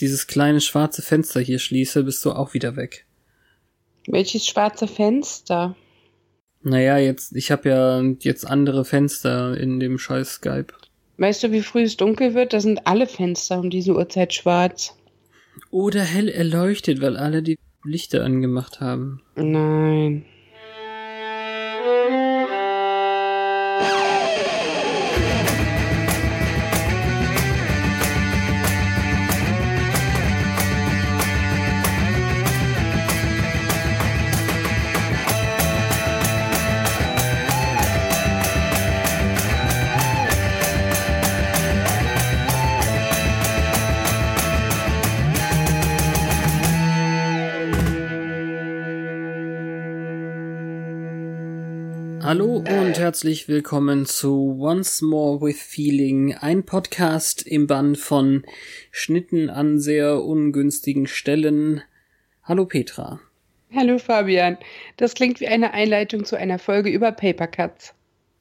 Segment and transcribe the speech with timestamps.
[0.00, 3.06] dieses kleine schwarze Fenster hier schließe, bist du auch wieder weg.
[4.06, 5.76] Welches schwarze Fenster?
[6.62, 10.74] Naja, jetzt, ich habe ja jetzt andere Fenster in dem scheiß Skype.
[11.18, 12.52] Weißt du, wie früh es dunkel wird?
[12.52, 14.96] Da sind alle Fenster um diese Uhrzeit schwarz.
[15.70, 19.22] Oder hell erleuchtet, weil alle die Lichter angemacht haben.
[19.36, 20.26] Nein.
[52.26, 58.42] Hallo und herzlich willkommen zu Once More with Feeling, ein Podcast im Band von
[58.90, 61.82] Schnitten an sehr ungünstigen Stellen.
[62.42, 63.20] Hallo Petra.
[63.72, 64.58] Hallo Fabian.
[64.96, 67.94] Das klingt wie eine Einleitung zu einer Folge über Papercuts.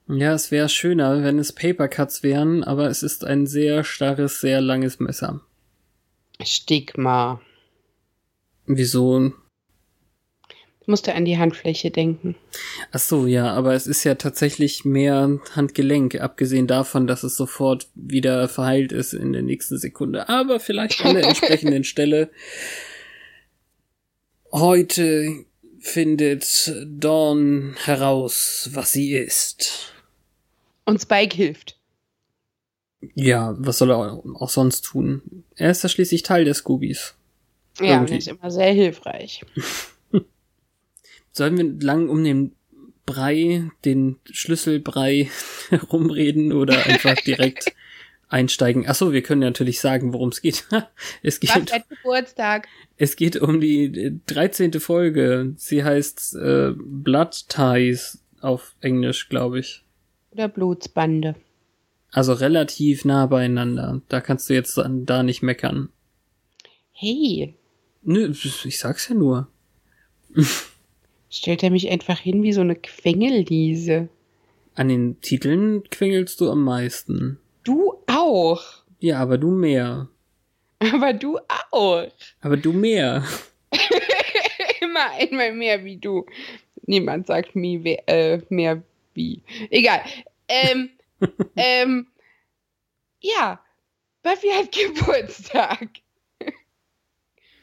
[0.07, 4.61] Ja, es wäre schöner, wenn es Papercuts wären, aber es ist ein sehr starres, sehr
[4.61, 5.41] langes Messer.
[6.41, 7.39] Stigma.
[8.65, 9.31] Wieso?
[10.87, 12.35] Musste an die Handfläche denken.
[12.91, 17.87] Ach so, ja, aber es ist ja tatsächlich mehr Handgelenk, abgesehen davon, dass es sofort
[17.95, 20.29] wieder verheilt ist in der nächsten Sekunde.
[20.29, 22.29] Aber vielleicht an der entsprechenden Stelle.
[24.51, 25.45] Heute
[25.79, 29.93] findet Dawn heraus, was sie ist.
[30.85, 31.77] Und Spike hilft.
[33.13, 35.43] Ja, was soll er auch sonst tun?
[35.55, 37.15] Er ist ja schließlich Teil der Scoobies.
[37.79, 39.41] Ja, und er ist immer sehr hilfreich.
[41.35, 42.53] Sollen wir lang um den
[43.05, 45.29] Brei, den Schlüsselbrei
[45.69, 47.75] herumreden oder einfach direkt
[48.29, 48.87] einsteigen?
[48.87, 50.65] Achso, wir können natürlich sagen, worum es geht.
[51.23, 51.49] es geht.
[51.49, 52.69] Was Geburtstag?
[52.95, 54.79] Es geht um die 13.
[54.79, 55.53] Folge.
[55.57, 59.83] Sie heißt äh, Blood Ties auf Englisch, glaube ich.
[60.31, 61.35] Oder Blutsbande.
[62.13, 64.01] Also relativ nah beieinander.
[64.07, 65.89] Da kannst du jetzt da nicht meckern.
[66.93, 67.55] Hey.
[68.03, 69.49] Nö, ich sag's ja nur
[71.37, 74.09] stellt er mich einfach hin wie so eine Quengelliese.
[74.75, 77.39] An den Titeln quengelst du am meisten.
[77.63, 78.63] Du auch.
[78.99, 80.09] Ja, aber du mehr.
[80.79, 81.39] Aber du
[81.71, 82.07] auch.
[82.41, 83.23] Aber du mehr.
[84.81, 86.25] Immer einmal mehr wie du.
[86.85, 89.41] Niemand sagt mir äh, mehr wie.
[89.69, 90.01] Egal.
[90.47, 90.89] Ähm,
[91.55, 92.07] ähm,
[93.21, 93.59] ja.
[94.23, 95.89] Buffy hat Geburtstag.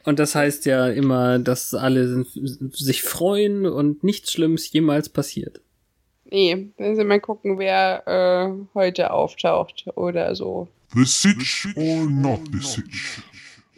[0.03, 2.25] Und das heißt ja immer, dass alle
[2.71, 5.61] sich freuen und nichts Schlimmes jemals passiert.
[6.25, 10.67] Nee, müssen wir mal gucken, wer äh, heute auftaucht oder so.
[10.95, 13.21] The Sitch or not the Sitch?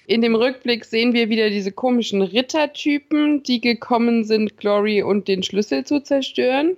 [0.07, 5.43] In dem Rückblick sehen wir wieder diese komischen Rittertypen, die gekommen sind, Glory und den
[5.43, 6.77] Schlüssel zu zerstören.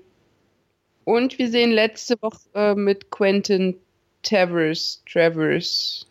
[1.04, 3.76] Und wir sehen letzte Woche äh, mit Quentin
[4.24, 6.07] Travers, Travers,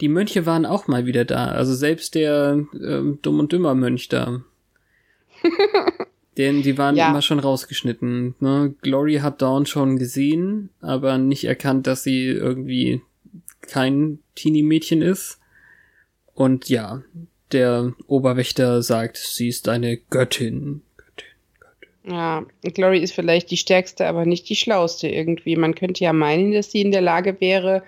[0.00, 1.46] die Mönche waren auch mal wieder da.
[1.46, 4.42] Also selbst der ähm, Dumm und Dümmer Mönch da.
[6.38, 7.10] Denn die waren ja.
[7.10, 8.34] immer schon rausgeschnitten.
[8.40, 8.74] Ne?
[8.82, 13.02] Glory hat Dawn schon gesehen, aber nicht erkannt, dass sie irgendwie
[13.60, 15.38] kein Teenie-Mädchen ist.
[16.34, 17.02] Und ja,
[17.52, 20.82] der Oberwächter sagt, sie ist eine Göttin.
[20.96, 21.26] Göttin,
[21.58, 22.14] Göttin.
[22.14, 25.56] Ja, Glory ist vielleicht die stärkste, aber nicht die schlauste irgendwie.
[25.56, 27.82] Man könnte ja meinen, dass sie in der Lage wäre,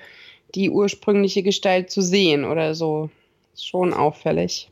[0.54, 3.10] die ursprüngliche Gestalt zu sehen oder so.
[3.56, 4.68] Schon auffällig.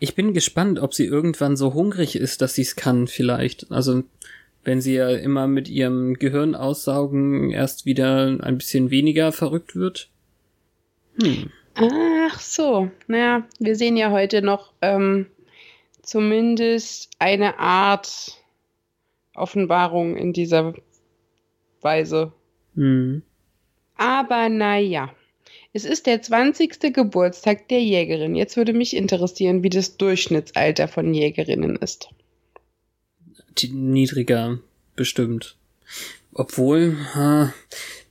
[0.00, 3.70] Ich bin gespannt, ob sie irgendwann so hungrig ist, dass sie es kann, vielleicht.
[3.70, 4.02] Also,
[4.64, 10.08] wenn sie ja immer mit ihrem Gehirn aussaugen erst wieder ein bisschen weniger verrückt wird.
[11.20, 11.50] Hm.
[11.74, 12.90] Ach so.
[13.06, 15.26] Naja, wir sehen ja heute noch ähm,
[16.02, 18.38] zumindest eine Art
[19.34, 20.74] Offenbarung in dieser
[21.80, 22.32] Weise.
[22.74, 23.22] Hm.
[23.96, 25.14] Aber naja,
[25.72, 26.92] es ist der 20.
[26.92, 28.34] Geburtstag der Jägerin.
[28.34, 32.10] Jetzt würde mich interessieren, wie das Durchschnittsalter von Jägerinnen ist.
[33.70, 34.58] Niedriger,
[34.96, 35.56] bestimmt.
[36.34, 36.96] Obwohl,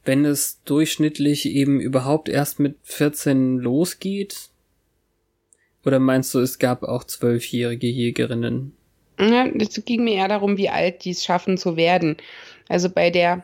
[0.05, 4.49] wenn es durchschnittlich eben überhaupt erst mit 14 losgeht,
[5.85, 8.73] Oder meinst du, es gab auch zwölfjährige Jägerinnen?
[9.19, 12.17] Ja, es ging mir eher darum, wie alt die es schaffen zu werden.
[12.69, 13.43] Also bei der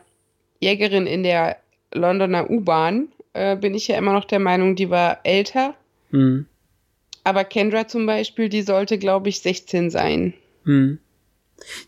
[0.60, 1.56] Jägerin in der
[1.92, 3.08] Londoner U-Bahn
[3.38, 5.74] äh, bin ich ja immer noch der Meinung, die war älter.
[6.10, 6.46] Hm.
[7.24, 10.34] Aber Kendra zum Beispiel, die sollte, glaube ich, 16 sein.
[10.64, 10.98] Hm.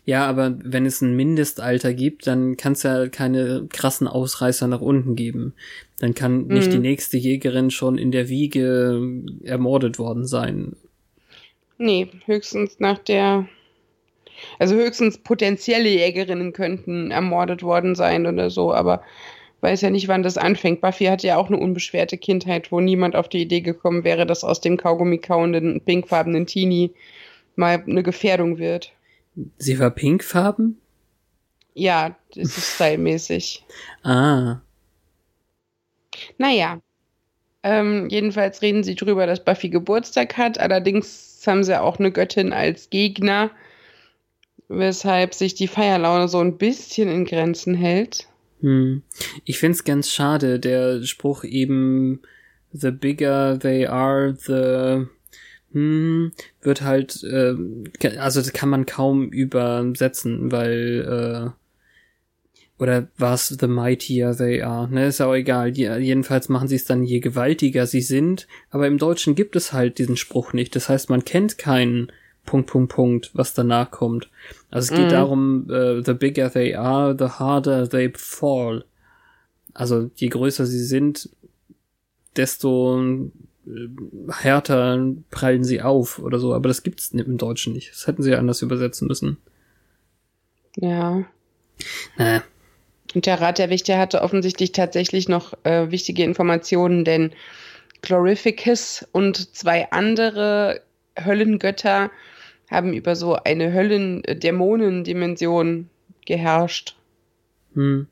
[0.05, 4.81] Ja, aber wenn es ein Mindestalter gibt, dann kann es ja keine krassen Ausreißer nach
[4.81, 5.53] unten geben.
[5.99, 6.71] Dann kann nicht Mhm.
[6.71, 9.01] die nächste Jägerin schon in der Wiege
[9.43, 10.75] ermordet worden sein.
[11.77, 13.47] Nee, höchstens nach der.
[14.59, 19.03] Also höchstens potenzielle Jägerinnen könnten ermordet worden sein oder so, aber
[19.61, 20.81] weiß ja nicht, wann das anfängt.
[20.81, 24.43] Buffy hat ja auch eine unbeschwerte Kindheit, wo niemand auf die Idee gekommen wäre, dass
[24.43, 26.91] aus dem Kaugummi kauenden, pinkfarbenen Teenie
[27.55, 28.91] mal eine Gefährdung wird.
[29.57, 30.79] Sie war pinkfarben?
[31.73, 33.63] Ja, das ist stylmäßig.
[34.03, 34.61] Ah.
[36.37, 36.81] Naja.
[37.63, 40.59] Ähm, jedenfalls reden sie drüber, dass Buffy Geburtstag hat.
[40.59, 43.51] Allerdings haben sie auch eine Göttin als Gegner,
[44.67, 48.27] weshalb sich die Feierlaune so ein bisschen in Grenzen hält.
[48.61, 49.03] Hm.
[49.45, 52.21] Ich find's ganz schade, der Spruch eben,
[52.73, 55.07] the bigger they are, the
[55.73, 56.31] hm,
[56.61, 57.55] wird halt, äh,
[58.17, 65.07] also das kann man kaum übersetzen, weil, äh, oder was the mightier they are, ne,
[65.07, 65.71] ist ja auch egal.
[65.71, 69.71] Die, jedenfalls machen sie es dann, je gewaltiger sie sind, aber im Deutschen gibt es
[69.71, 70.75] halt diesen Spruch nicht.
[70.75, 72.11] Das heißt, man kennt keinen
[72.45, 74.29] Punkt, Punkt, Punkt, was danach kommt.
[74.69, 75.11] Also es geht Mhm.
[75.11, 78.83] darum, äh, the bigger they are, the harder they fall.
[79.73, 81.29] Also je größer sie sind,
[82.35, 82.99] desto
[83.67, 83.87] äh,
[84.31, 86.53] härter prallen sie auf oder so.
[86.53, 87.91] Aber das gibt's im Deutschen nicht.
[87.91, 89.37] Das hätten sie anders übersetzen müssen.
[90.77, 91.23] Ja.
[92.17, 92.43] Naja.
[93.13, 97.31] Und der Rat der Wächter hatte offensichtlich tatsächlich noch äh, wichtige Informationen, denn
[98.01, 100.81] Glorificus und zwei andere
[101.19, 102.09] Höllengötter
[102.71, 105.89] haben über so eine Höllen-Dämonen-Dimension
[106.25, 106.95] geherrscht.
[107.73, 108.07] Hm.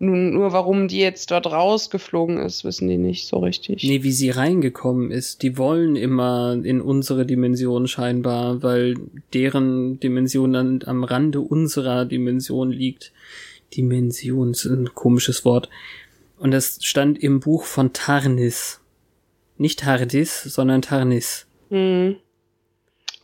[0.00, 3.84] Nun, nur warum die jetzt dort rausgeflogen ist, wissen die nicht so richtig.
[3.84, 5.42] Nee, wie sie reingekommen ist.
[5.42, 8.96] Die wollen immer in unsere Dimension scheinbar, weil
[9.32, 13.12] deren Dimension dann am Rande unserer Dimension liegt.
[13.76, 15.68] Dimension ist ein komisches Wort.
[16.38, 18.80] Und das stand im Buch von Tarnis.
[19.56, 21.46] Nicht Tardis, sondern Tarnis.
[21.70, 22.16] Hm.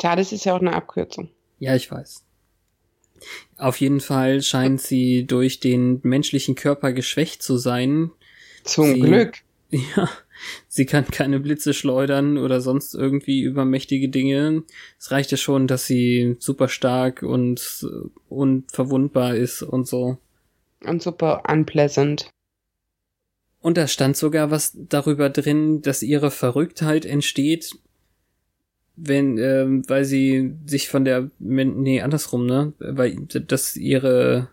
[0.01, 1.29] TARDIS ist ja auch eine Abkürzung.
[1.59, 2.25] Ja, ich weiß.
[3.59, 8.11] Auf jeden Fall scheint sie durch den menschlichen Körper geschwächt zu sein.
[8.65, 9.35] Zum Sie- Glück.
[9.97, 10.09] Ja,
[10.67, 14.65] sie kann keine Blitze schleudern oder sonst irgendwie übermächtige Dinge.
[14.99, 20.19] Es reicht ja schon, dass sie super stark und äh, unverwundbar ist und so.
[20.83, 22.29] Und super unpleasant.
[23.61, 27.77] Und da stand sogar was darüber drin, dass ihre Verrücktheit entsteht,
[29.03, 34.49] wenn, ähm, weil sie sich von der, nee, andersrum, ne, weil, dass ihre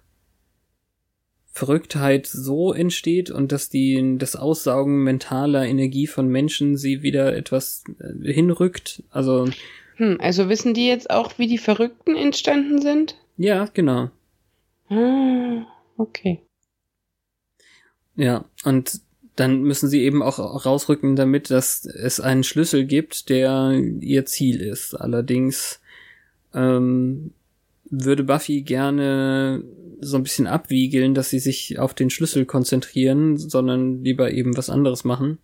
[1.52, 7.84] Verrücktheit so entsteht und dass die, das Aussaugen mentaler Energie von Menschen sie wieder etwas
[8.00, 9.04] äh, hinrückt.
[9.10, 9.50] Also,
[9.96, 13.16] Hm, also wissen die jetzt auch, wie die Verrückten entstanden sind?
[13.38, 14.12] ja, genau.
[14.90, 15.66] Ah,
[15.98, 16.42] okay.
[18.16, 19.02] Ja, und
[19.38, 24.62] dann müssen sie eben auch rausrücken damit, dass es einen Schlüssel gibt, der ihr Ziel
[24.62, 24.96] ist.
[24.96, 25.80] Allerdings
[26.54, 27.32] ähm,
[27.90, 29.64] würde Buffy gerne
[30.02, 34.70] so ein bisschen abwiegeln, dass sie sich auf den Schlüssel konzentrieren, sondern lieber eben was
[34.70, 35.38] anderes machen.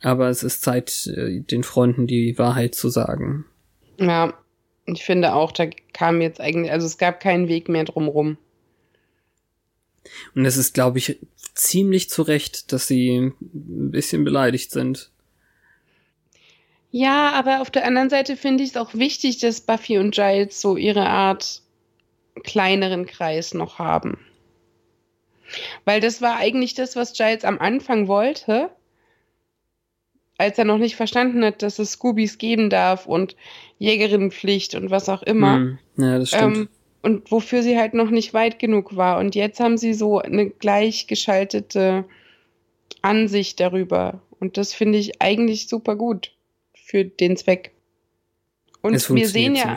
[0.00, 3.44] Aber es ist Zeit, äh, den Freunden die Wahrheit zu sagen.
[3.98, 4.34] Ja,
[4.84, 8.36] ich finde auch, da kam jetzt eigentlich, also es gab keinen Weg mehr drumrum.
[10.34, 11.18] Und es ist, glaube ich,
[11.56, 15.10] ziemlich zu Recht, dass sie ein bisschen beleidigt sind.
[16.90, 20.60] Ja, aber auf der anderen Seite finde ich es auch wichtig, dass Buffy und Giles
[20.60, 21.62] so ihre Art
[22.44, 24.18] kleineren Kreis noch haben.
[25.84, 28.70] Weil das war eigentlich das, was Giles am Anfang wollte,
[30.38, 33.36] als er noch nicht verstanden hat, dass es Scoobies geben darf und
[33.78, 35.56] Jägerinnenpflicht und was auch immer.
[35.56, 36.56] Hm, ja, das stimmt.
[36.56, 36.68] Ähm,
[37.06, 39.18] und wofür sie halt noch nicht weit genug war.
[39.18, 42.04] Und jetzt haben sie so eine gleichgeschaltete
[43.00, 44.22] Ansicht darüber.
[44.40, 46.32] Und das finde ich eigentlich super gut
[46.74, 47.70] für den Zweck.
[48.82, 49.76] Und es wir sehen ja,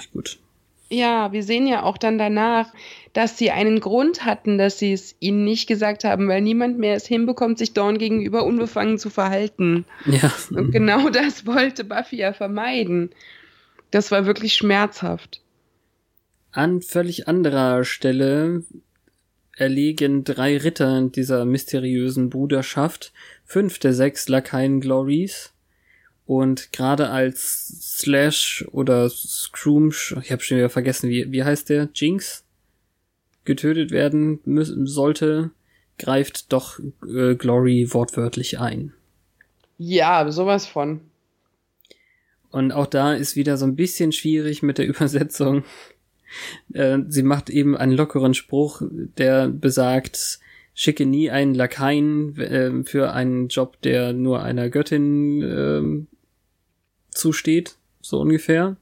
[0.89, 2.73] ja, wir sehen ja auch dann danach,
[3.13, 6.95] dass sie einen Grund hatten, dass sie es ihnen nicht gesagt haben, weil niemand mehr
[6.95, 9.85] es hinbekommt, sich Dawn gegenüber unbefangen zu verhalten.
[10.07, 10.33] Ja.
[10.49, 13.11] Und genau das wollte Buffy ja vermeiden.
[13.91, 15.41] Das war wirklich schmerzhaft.
[16.51, 18.63] An völlig anderer Stelle
[19.55, 23.13] erlegen drei Ritter dieser mysteriösen Bruderschaft
[23.45, 25.53] fünf der sechs Lakaien Glories
[26.25, 29.91] Und gerade als Slash oder Scroom,
[30.21, 31.89] ich habe schon wieder vergessen, wie, wie heißt der?
[31.93, 32.45] Jinx?
[33.45, 35.51] Getötet werden müssen, sollte,
[35.97, 38.93] greift doch äh, Glory wortwörtlich ein.
[39.77, 41.01] Ja, sowas von.
[42.51, 45.63] Und auch da ist wieder so ein bisschen schwierig mit der Übersetzung.
[46.73, 48.81] Äh, sie macht eben einen lockeren Spruch,
[49.17, 50.39] der besagt,
[50.73, 56.07] schicke nie einen Lakaien äh, für einen Job, der nur einer Göttin äh,
[57.11, 58.77] zusteht, so ungefähr.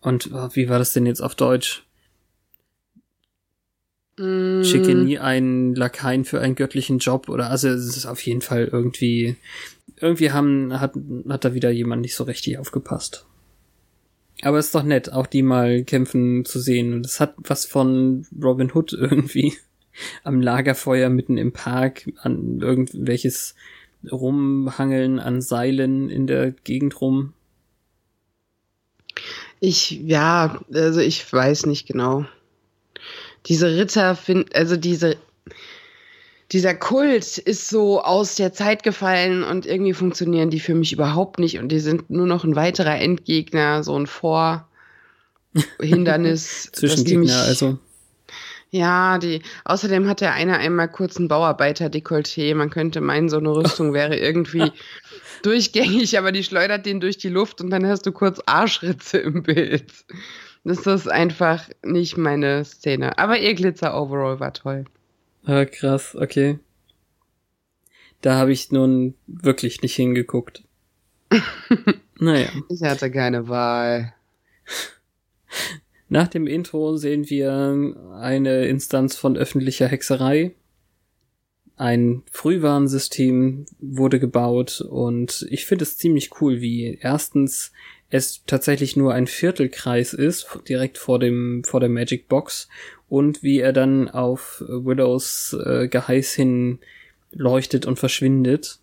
[0.00, 1.84] Und oh, wie war das denn jetzt auf Deutsch?
[4.20, 8.42] Mm, Schicke nie einen Lakaien für einen göttlichen Job oder also es ist auf jeden
[8.42, 9.36] Fall irgendwie
[9.98, 10.94] irgendwie haben hat
[11.28, 13.26] hat da wieder jemand nicht so richtig aufgepasst.
[14.42, 17.66] Aber es ist doch nett, auch die mal kämpfen zu sehen und es hat was
[17.66, 19.54] von Robin Hood irgendwie
[20.24, 23.54] am Lagerfeuer mitten im Park an irgendwelches
[24.10, 27.34] Rumhangeln an Seilen in der Gegend rum.
[29.60, 32.24] Ich, ja, also ich weiß nicht genau.
[33.46, 35.16] Diese Ritter find, also diese,
[36.52, 41.38] dieser Kult ist so aus der Zeit gefallen und irgendwie funktionieren die für mich überhaupt
[41.38, 44.66] nicht und die sind nur noch ein weiterer Endgegner, so ein Vorhindernis.
[46.72, 47.78] Zwischengegner, also.
[48.72, 52.54] Ja, die, außerdem hat der eine einmal kurz ein Bauarbeiter-Dekolleté.
[52.54, 54.70] Man könnte meinen, so eine Rüstung wäre irgendwie
[55.42, 59.42] durchgängig, aber die schleudert den durch die Luft und dann hast du kurz Arschritze im
[59.42, 59.92] Bild.
[60.62, 63.18] Das ist einfach nicht meine Szene.
[63.18, 64.84] Aber ihr Glitzer-Overall war toll.
[65.50, 66.60] Ah, krass, okay.
[68.20, 70.62] Da habe ich nun wirklich nicht hingeguckt.
[72.20, 72.50] naja.
[72.68, 74.14] Ich hatte keine Wahl.
[76.08, 80.54] Nach dem Intro sehen wir eine Instanz von öffentlicher Hexerei.
[81.74, 87.72] Ein Frühwarnsystem wurde gebaut und ich finde es ziemlich cool, wie erstens
[88.10, 92.68] es tatsächlich nur ein Viertelkreis ist, direkt vor dem, vor der Magic Box
[93.08, 96.78] und wie er dann auf Willows äh, Geheiß hin
[97.32, 98.78] leuchtet und verschwindet.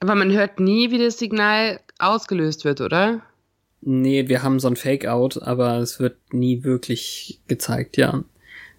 [0.00, 3.22] Aber man hört nie, wie das Signal ausgelöst wird, oder?
[3.82, 8.24] Nee, wir haben so ein Fake-Out, aber es wird nie wirklich gezeigt, ja.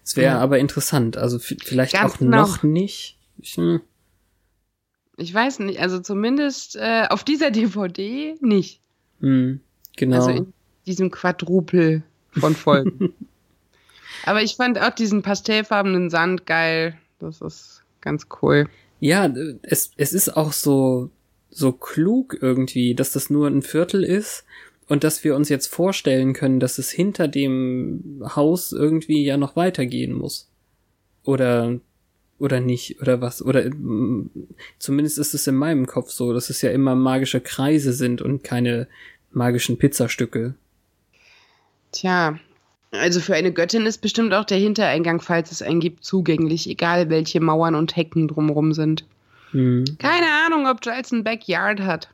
[0.04, 0.40] Es wäre Ja.
[0.40, 2.38] aber interessant, also vielleicht Ganz auch genau.
[2.38, 3.18] noch nicht.
[3.38, 3.80] Ich, hm,
[5.16, 8.80] Ich weiß nicht, also zumindest äh, auf dieser DVD nicht.
[9.20, 9.60] Hm,
[9.96, 10.16] genau.
[10.16, 10.52] Also in
[10.86, 13.12] diesem Quadrupel von Folgen.
[14.24, 16.96] Aber ich fand auch diesen pastellfarbenen Sand geil.
[17.18, 18.68] Das ist ganz cool.
[19.00, 19.32] ja,
[19.62, 21.10] es, es ist auch so,
[21.50, 24.44] so klug irgendwie, dass das nur ein Viertel ist
[24.88, 29.56] und dass wir uns jetzt vorstellen können, dass es hinter dem Haus irgendwie ja noch
[29.56, 30.48] weitergehen muss.
[31.24, 31.80] Oder,
[32.38, 34.30] oder nicht, oder was, oder mm,
[34.78, 38.44] zumindest ist es in meinem Kopf so, dass es ja immer magische Kreise sind und
[38.44, 38.88] keine
[39.32, 40.54] magischen Pizzastücke.
[41.92, 42.38] Tja,
[42.90, 47.10] also für eine Göttin ist bestimmt auch der Hintereingang, falls es einen gibt, zugänglich, egal
[47.10, 49.04] welche Mauern und Hecken drumrum sind.
[49.50, 49.84] Hm.
[49.98, 52.08] Keine Ahnung, ob Giles ein Backyard hat.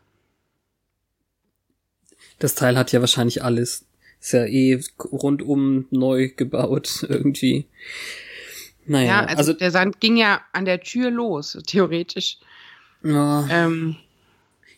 [2.39, 3.85] Das Teil hat ja wahrscheinlich alles.
[4.21, 7.67] Ist ja eh rundum neu gebaut irgendwie.
[8.87, 12.39] Naja, Ja, also, also, der Sand ging ja an der Tür los, theoretisch.
[13.05, 13.97] ja, Ähm,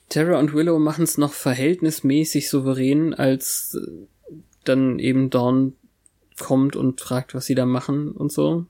[0.09, 4.35] Terra und Willow machen es noch verhältnismäßig souverän, als äh,
[4.65, 5.75] dann eben Dawn
[6.39, 8.67] kommt und fragt, was sie da machen und so.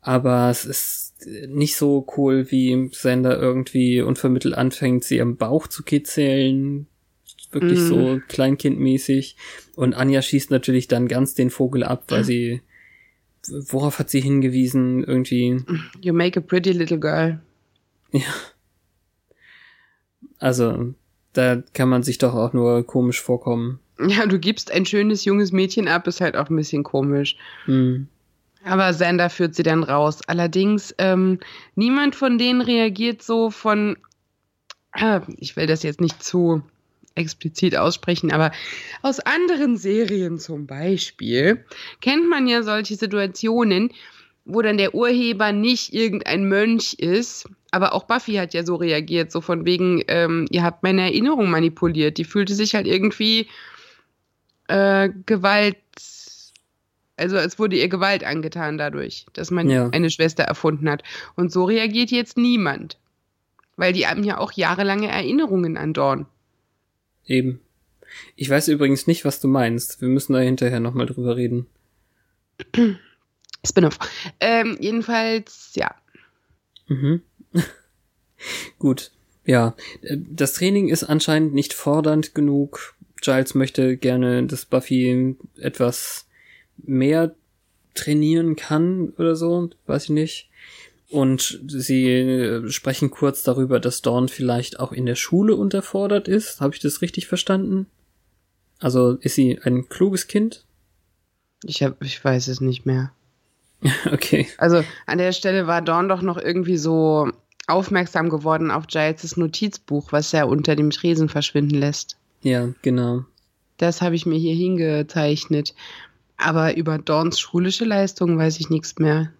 [0.00, 1.14] Aber es ist
[1.48, 6.86] nicht so cool, wie Sander irgendwie unvermittelt anfängt, sie am Bauch zu kitzeln.
[7.52, 7.86] Wirklich Mhm.
[7.86, 9.36] so kleinkindmäßig.
[9.74, 12.62] Und Anja schießt natürlich dann ganz den Vogel ab, weil sie,
[13.70, 15.04] worauf hat sie hingewiesen?
[15.04, 15.62] Irgendwie,
[16.00, 17.40] you make a pretty little girl.
[20.38, 20.94] also,
[21.32, 23.80] da kann man sich doch auch nur komisch vorkommen.
[23.98, 27.36] Ja, du gibst ein schönes junges Mädchen ab, ist halt auch ein bisschen komisch.
[27.64, 28.08] Hm.
[28.64, 30.20] Aber Sander führt sie dann raus.
[30.26, 31.38] Allerdings, ähm,
[31.76, 33.96] niemand von denen reagiert so von,
[34.92, 36.62] äh, ich will das jetzt nicht zu
[37.16, 38.52] explizit aussprechen, aber
[39.02, 41.64] aus anderen Serien zum Beispiel
[42.00, 43.90] kennt man ja solche Situationen,
[44.44, 47.48] wo dann der Urheber nicht irgendein Mönch ist.
[47.72, 51.50] Aber auch Buffy hat ja so reagiert, so von wegen, ähm, ihr habt meine Erinnerung
[51.50, 52.16] manipuliert.
[52.16, 53.48] Die fühlte sich halt irgendwie
[54.68, 55.76] äh, Gewalt,
[57.16, 59.88] also es wurde ihr Gewalt angetan dadurch, dass man Ja.
[59.90, 61.02] eine Schwester erfunden hat.
[61.34, 62.98] Und so reagiert jetzt niemand.
[63.76, 66.26] Weil die haben ja auch jahrelange Erinnerungen an Dawn.
[67.26, 67.60] Eben.
[68.36, 70.00] Ich weiß übrigens nicht, was du meinst.
[70.00, 71.66] Wir müssen da hinterher nochmal drüber reden.
[73.66, 73.98] Spin-off.
[74.40, 75.94] Ähm, jedenfalls, ja.
[76.86, 77.22] Mhm.
[78.78, 79.10] Gut.
[79.44, 82.94] Ja, äh, das Training ist anscheinend nicht fordernd genug.
[83.20, 86.26] Giles möchte gerne, dass Buffy etwas
[86.76, 87.34] mehr
[87.94, 90.50] trainieren kann oder so, weiß ich nicht.
[91.08, 96.60] Und sie äh, sprechen kurz darüber, dass Dawn vielleicht auch in der Schule unterfordert ist.
[96.60, 97.86] Habe ich das richtig verstanden?
[98.80, 100.64] Also ist sie ein kluges Kind?
[101.64, 103.12] Ich, hab, ich weiß es nicht mehr.
[104.12, 104.48] okay.
[104.58, 107.30] Also an der Stelle war Dawn doch noch irgendwie so
[107.66, 112.16] aufmerksam geworden auf Giles' Notizbuch, was er unter dem Tresen verschwinden lässt.
[112.42, 113.24] Ja, genau.
[113.76, 115.74] Das habe ich mir hier hingezeichnet.
[116.36, 119.32] Aber über Dawns schulische Leistung weiß ich nichts mehr.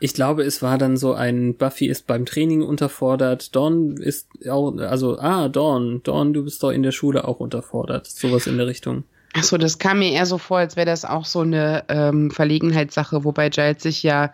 [0.00, 4.76] Ich glaube, es war dann so ein Buffy ist beim Training unterfordert, Dawn ist auch,
[4.76, 8.06] also, ah, Dawn, Dawn, du bist doch in der Schule auch unterfordert.
[8.06, 9.04] Sowas in der Richtung.
[9.36, 12.30] Ach so, das kam mir eher so vor, als wäre das auch so eine ähm,
[12.30, 14.32] Verlegenheitssache, wobei Giles sich ja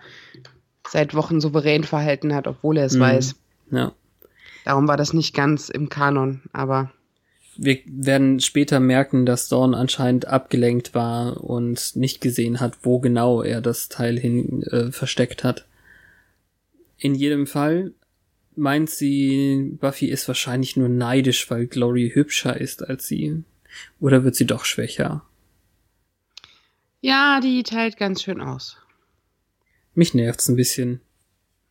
[0.87, 3.01] seit Wochen souverän verhalten hat, obwohl er es Mhm.
[3.01, 3.35] weiß.
[3.71, 3.93] Ja.
[4.65, 6.91] Darum war das nicht ganz im Kanon, aber
[7.63, 13.43] Wir werden später merken, dass Dawn anscheinend abgelenkt war und nicht gesehen hat, wo genau
[13.43, 15.67] er das Teil hin äh, versteckt hat.
[16.97, 17.93] In jedem Fall
[18.57, 23.45] meint sie, Buffy ist wahrscheinlich nur neidisch, weil Glory hübscher ist als sie.
[24.01, 25.23] Oder wird sie doch schwächer?
[27.03, 28.79] ja, die teilt ganz schön aus.
[29.95, 31.01] Mich nervt's ein bisschen.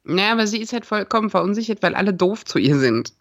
[0.03, 3.13] Naja, aber sie ist halt vollkommen verunsichert, weil alle doof zu ihr sind.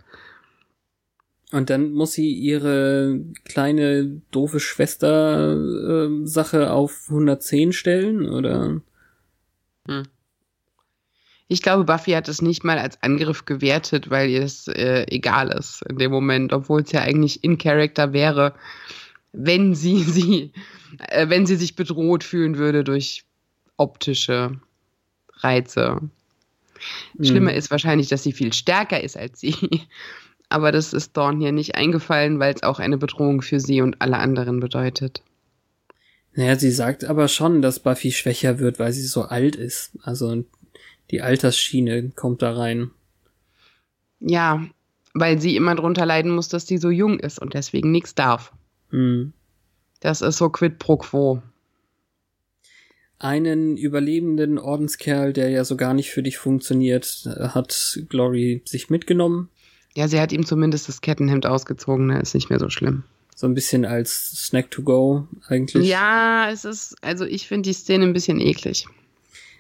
[1.51, 8.83] Und dann muss sie ihre kleine doofe Schwester äh, Sache auf 110 stellen, oder?
[11.51, 15.49] Ich glaube, Buffy hat es nicht mal als Angriff gewertet, weil ihr es äh, egal
[15.49, 18.55] ist in dem Moment, obwohl es ja eigentlich in Character wäre,
[19.33, 20.53] wenn sie sie,
[21.09, 23.25] äh, wenn sie sich bedroht fühlen würde durch
[23.79, 24.61] optische
[25.39, 26.01] Reize.
[27.21, 29.57] Schlimmer ist wahrscheinlich, dass sie viel stärker ist als sie.
[30.49, 34.01] Aber das ist Dawn hier nicht eingefallen, weil es auch eine Bedrohung für sie und
[34.01, 35.23] alle anderen bedeutet.
[36.35, 39.99] Naja, sie sagt aber schon, dass Buffy schwächer wird, weil sie so alt ist.
[40.03, 40.45] Also
[41.11, 42.91] die Altersschiene kommt da rein.
[44.21, 44.65] Ja,
[45.15, 48.53] weil sie immer drunter leiden muss, dass sie so jung ist und deswegen nichts darf.
[48.91, 49.33] Hm.
[50.01, 51.43] Das ist so quid pro quo.
[53.19, 59.51] Einen überlebenden Ordenskerl, der ja so gar nicht für dich funktioniert, hat Glory sich mitgenommen.
[59.99, 62.21] Ja, sie hat ihm zumindest das Kettenhemd ausgezogen, ne?
[62.21, 63.03] Ist nicht mehr so schlimm.
[63.35, 65.89] So ein bisschen als Snack to go eigentlich.
[65.89, 68.87] Ja, es ist, also ich finde die Szene ein bisschen eklig.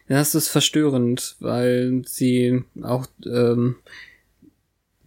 [0.06, 3.74] Das ist verstörend, weil sie auch, ähm,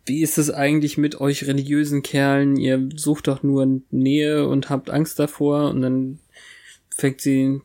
[0.06, 2.58] wie ist es eigentlich mit euch religiösen Kerlen?
[2.58, 6.20] Ihr sucht doch nur Nähe und habt Angst davor und dann
[6.89, 7.62] fängt sie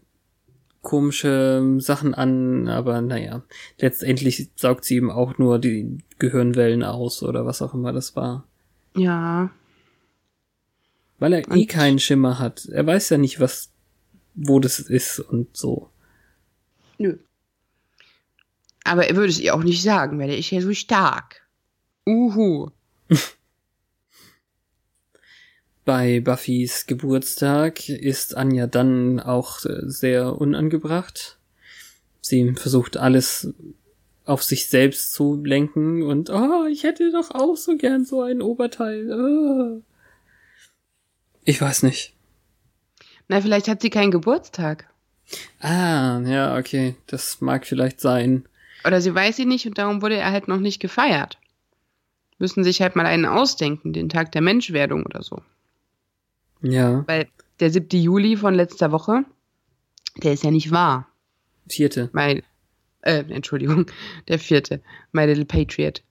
[0.82, 3.42] komische Sachen an, aber naja,
[3.80, 8.46] letztendlich saugt sie ihm auch nur die Gehirnwellen aus oder was auch immer das war.
[8.96, 9.50] Ja.
[11.18, 12.66] Weil er eh Und- keinen Schimmer hat.
[12.66, 13.70] Er weiß ja nicht, was,
[14.34, 15.90] wo das ist und so.
[16.98, 17.18] Nö.
[18.84, 21.42] Aber er würde es ihr auch nicht sagen, weil er ist ja so stark.
[22.06, 22.70] Uhu.
[25.84, 31.38] Bei Buffys Geburtstag ist Anja dann auch äh, sehr unangebracht.
[32.20, 33.52] Sie versucht alles
[34.26, 38.42] auf sich selbst zu lenken und oh, ich hätte doch auch so gern so ein
[38.42, 39.12] Oberteil.
[39.12, 39.80] Ah.
[41.44, 42.12] Ich weiß nicht.
[43.28, 44.88] Na, vielleicht hat sie keinen Geburtstag.
[45.60, 48.44] Ah, ja, okay, das mag vielleicht sein.
[48.84, 51.38] Oder sie weiß sie nicht und darum wurde er halt noch nicht gefeiert.
[52.38, 55.40] Müssen sich halt mal einen ausdenken, den Tag der Menschwerdung oder so.
[56.62, 57.28] Ja, Weil
[57.60, 57.88] der 7.
[58.00, 59.24] Juli von letzter Woche,
[60.16, 61.08] der ist ja nicht wahr.
[61.68, 62.42] vierte, Mein,
[63.06, 63.86] äh, Entschuldigung,
[64.28, 64.80] der vierte.
[65.12, 66.02] My Little Patriot.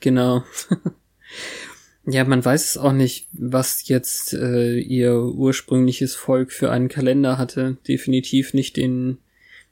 [0.00, 0.44] genau.
[2.06, 7.38] ja, man weiß es auch nicht, was jetzt äh, ihr ursprüngliches Volk für einen Kalender
[7.38, 7.78] hatte.
[7.86, 9.18] Definitiv nicht den.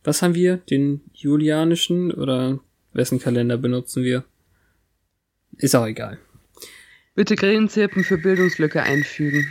[0.02, 0.58] Was haben wir?
[0.58, 2.60] Den julianischen oder
[2.92, 4.24] wessen Kalender benutzen wir?
[5.58, 6.18] Ist auch egal.
[7.14, 9.48] Bitte Grillenzirpen für Bildungslücke einfügen.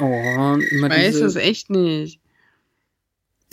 [0.00, 2.20] Oh, immer Weiß diese, es echt nicht.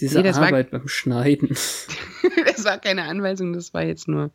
[0.01, 1.49] Diese Nee, das war- Arbeit beim Schneiden.
[2.45, 4.31] das war keine Anweisung, das war jetzt nur.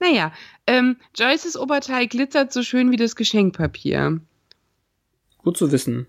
[0.00, 0.32] naja,
[0.66, 4.20] ähm, Joyces Oberteil glitzert so schön wie das Geschenkpapier.
[5.38, 6.06] Gut zu wissen.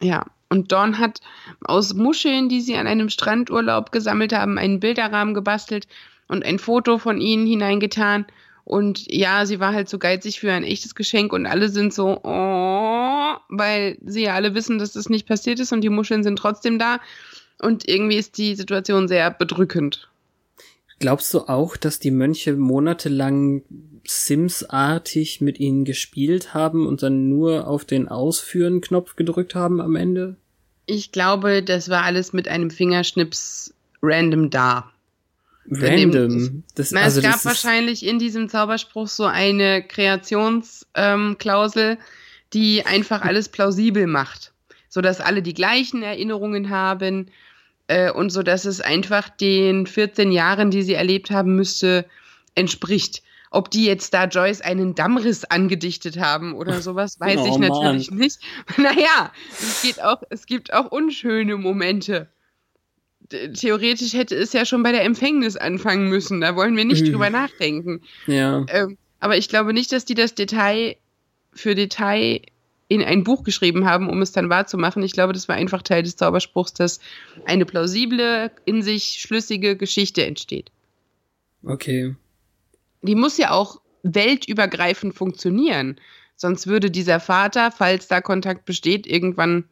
[0.00, 1.20] Ja, und Dawn hat
[1.62, 5.86] aus Muscheln, die sie an einem Strandurlaub gesammelt haben, einen Bilderrahmen gebastelt
[6.28, 8.26] und ein Foto von ihnen hineingetan.
[8.64, 12.20] Und ja, sie war halt so geizig für ein echtes Geschenk und alle sind so,
[12.22, 16.38] oh, weil sie ja alle wissen, dass das nicht passiert ist und die Muscheln sind
[16.38, 17.00] trotzdem da.
[17.60, 20.08] Und irgendwie ist die Situation sehr bedrückend.
[21.00, 23.62] Glaubst du auch, dass die Mönche monatelang
[24.04, 30.36] Sims-artig mit ihnen gespielt haben und dann nur auf den Ausführen-Knopf gedrückt haben am Ende?
[30.86, 34.90] Ich glaube, das war alles mit einem Fingerschnips random da.
[35.70, 36.64] Random.
[36.74, 41.98] Das, Na, also es gab wahrscheinlich in diesem Zauberspruch so eine Kreationsklausel, ähm,
[42.54, 44.52] die einfach alles plausibel macht,
[44.88, 47.26] so dass alle die gleichen Erinnerungen haben
[47.88, 52.06] äh, und so dass es einfach den 14 Jahren, die sie erlebt haben müsste,
[52.54, 53.22] entspricht.
[53.50, 58.10] Ob die jetzt da Joyce einen Dammriss angedichtet haben oder sowas, weiß oh, ich natürlich
[58.10, 58.18] Mann.
[58.18, 58.40] nicht.
[58.76, 62.28] Naja, es, geht auch, es gibt auch unschöne Momente.
[63.30, 66.40] Theoretisch hätte es ja schon bei der Empfängnis anfangen müssen.
[66.42, 67.12] Da wollen wir nicht mhm.
[67.12, 68.02] drüber nachdenken.
[68.26, 68.66] Ja.
[68.68, 70.96] Ähm, aber ich glaube nicht, dass die das Detail
[71.52, 72.42] für Detail
[72.88, 75.02] in ein Buch geschrieben haben, um es dann wahrzumachen.
[75.02, 77.00] Ich glaube, das war einfach Teil des Zauberspruchs, dass
[77.44, 80.70] eine plausible, in sich schlüssige Geschichte entsteht.
[81.62, 82.16] Okay.
[83.02, 86.00] Die muss ja auch weltübergreifend funktionieren.
[86.36, 89.64] Sonst würde dieser Vater, falls da Kontakt besteht, irgendwann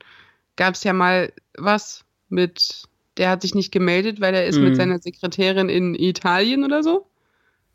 [0.57, 2.83] gab es ja mal was mit,
[3.17, 4.65] der hat sich nicht gemeldet, weil er ist mhm.
[4.65, 7.07] mit seiner Sekretärin in Italien oder so.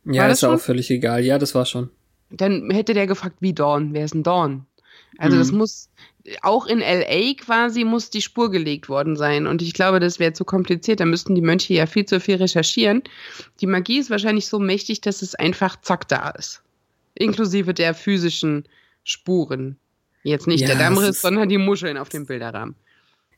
[0.05, 1.23] Ja, war ist auch völlig egal.
[1.23, 1.89] Ja, das war schon.
[2.29, 3.93] Dann hätte der gefragt, wie Dawn?
[3.93, 4.65] Wer ist denn Dawn?
[5.17, 5.39] Also mhm.
[5.39, 5.89] das muss
[6.41, 9.47] auch in LA quasi muss die Spur gelegt worden sein.
[9.47, 10.99] Und ich glaube, das wäre zu kompliziert.
[10.99, 13.03] Da müssten die Mönche ja viel zu viel recherchieren.
[13.59, 16.61] Die Magie ist wahrscheinlich so mächtig, dass es einfach zack da ist.
[17.15, 18.65] Inklusive der physischen
[19.03, 19.77] Spuren.
[20.23, 22.75] Jetzt nicht ja, der Dammriss, sondern die Muscheln auf dem Bilderrahmen.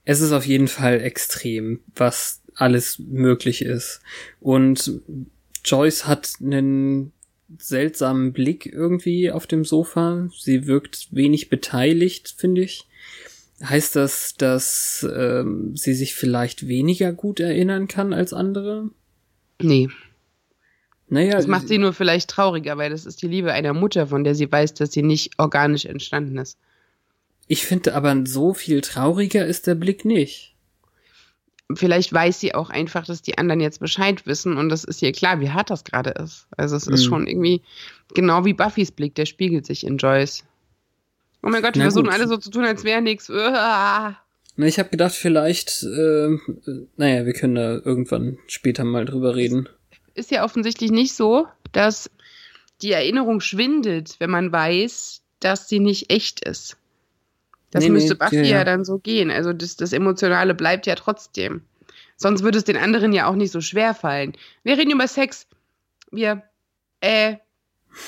[0.05, 4.01] Es ist auf jeden Fall extrem, was alles möglich ist.
[4.41, 5.01] Und
[5.63, 7.12] Joyce hat einen
[7.59, 10.29] seltsamen Blick irgendwie auf dem Sofa.
[10.37, 12.87] Sie wirkt wenig beteiligt, finde ich.
[13.63, 18.89] Heißt das, dass ähm, sie sich vielleicht weniger gut erinnern kann als andere?
[19.61, 19.89] Nee.
[21.07, 24.23] Naja, das macht sie nur vielleicht trauriger, weil das ist die Liebe einer Mutter, von
[24.23, 26.57] der sie weiß, dass sie nicht organisch entstanden ist.
[27.47, 30.52] Ich finde aber so viel trauriger ist der Blick nicht
[31.73, 35.11] vielleicht weiß sie auch einfach, dass die anderen jetzt Bescheid wissen und das ist ihr
[35.11, 36.47] klar, wie hart das gerade ist.
[36.57, 36.93] Also es mhm.
[36.93, 37.61] ist schon irgendwie
[38.13, 40.43] genau wie Buffys Blick, der spiegelt sich in Joyce.
[41.41, 43.29] Oh mein Gott, die versuchen alle so zu tun, als wäre nichts.
[44.55, 46.37] Na, ich habe gedacht, vielleicht, äh,
[46.95, 49.67] naja, wir können da irgendwann später mal drüber reden.
[50.13, 52.09] Ist ja offensichtlich nicht so, dass
[52.81, 56.77] die Erinnerung schwindet, wenn man weiß, dass sie nicht echt ist.
[57.73, 58.63] Das nee, müsste Buffy ja, ja.
[58.63, 59.31] dann so gehen.
[59.31, 61.63] Also das, das Emotionale bleibt ja trotzdem.
[62.17, 64.33] Sonst würde es den anderen ja auch nicht so schwer fallen.
[64.63, 65.47] Wir reden über Sex.
[66.11, 66.43] Wir,
[67.01, 67.37] äh,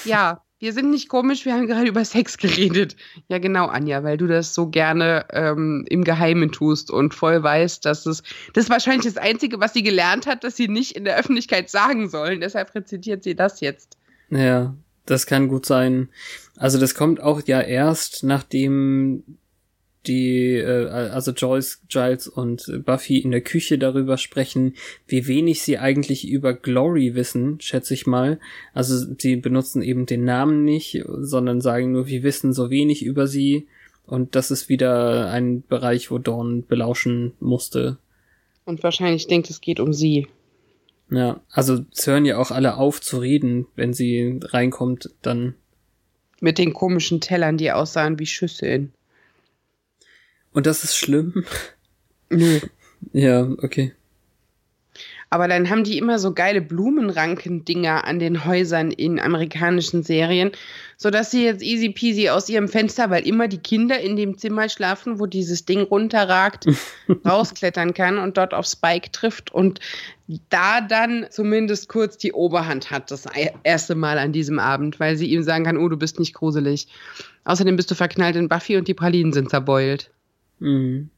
[0.04, 2.96] ja, wir sind nicht komisch, wir haben gerade über Sex geredet.
[3.28, 7.84] Ja, genau, Anja, weil du das so gerne ähm, im Geheimen tust und voll weißt,
[7.86, 8.22] dass es,
[8.54, 11.72] das ist wahrscheinlich das Einzige, was sie gelernt hat, dass sie nicht in der Öffentlichkeit
[11.72, 12.40] sagen sollen.
[12.40, 13.98] Deshalb rezitiert sie das jetzt.
[14.30, 14.76] Ja,
[15.08, 16.10] das kann gut sein.
[16.56, 19.24] Also das kommt auch ja erst, nachdem
[20.08, 24.76] die, äh, also Joyce, Giles und Buffy in der Küche darüber sprechen,
[25.08, 28.40] wie wenig sie eigentlich über Glory wissen, schätze ich mal.
[28.74, 33.28] Also sie benutzen eben den Namen nicht, sondern sagen nur, wir wissen so wenig über
[33.28, 33.68] sie.
[34.06, 37.98] Und das ist wieder ein Bereich, wo Dawn belauschen musste.
[38.66, 40.28] Und wahrscheinlich denkt, es geht um sie.
[41.10, 45.56] Ja, also es hören ja auch alle auf zu reden, wenn sie reinkommt, dann.
[46.42, 48.92] Mit den komischen Tellern, die aussahen wie Schüsseln.
[50.56, 51.44] Und das ist schlimm?
[52.30, 52.62] Nö.
[53.12, 53.94] Ja, okay.
[55.30, 60.52] Aber dann haben die immer so geile Blumenranken-Dinger an den Häusern in amerikanischen Serien,
[60.96, 64.70] sodass sie jetzt easy peasy aus ihrem Fenster, weil immer die Kinder in dem Zimmer
[64.70, 66.68] schlafen, wo dieses Ding runterragt,
[67.26, 69.82] rausklettern kann und dort auf Spike trifft und
[70.50, 73.26] da dann zumindest kurz die Oberhand hat, das
[73.64, 76.88] erste Mal an diesem Abend, weil sie ihm sagen kann, oh, du bist nicht gruselig.
[77.44, 80.12] Außerdem bist du verknallt in Buffy und die Pralinen sind zerbeult.
[80.60, 81.10] Mhm.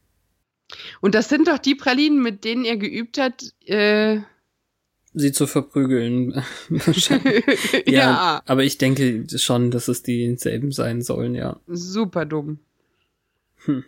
[1.01, 4.19] Und das sind doch die Pralinen, mit denen er geübt hat, äh,
[5.13, 6.43] sie zu verprügeln.
[7.85, 11.59] ja, ja, aber ich denke schon, dass es dieselben sein sollen, ja.
[11.67, 12.59] Super dumm.
[13.65, 13.83] Hm.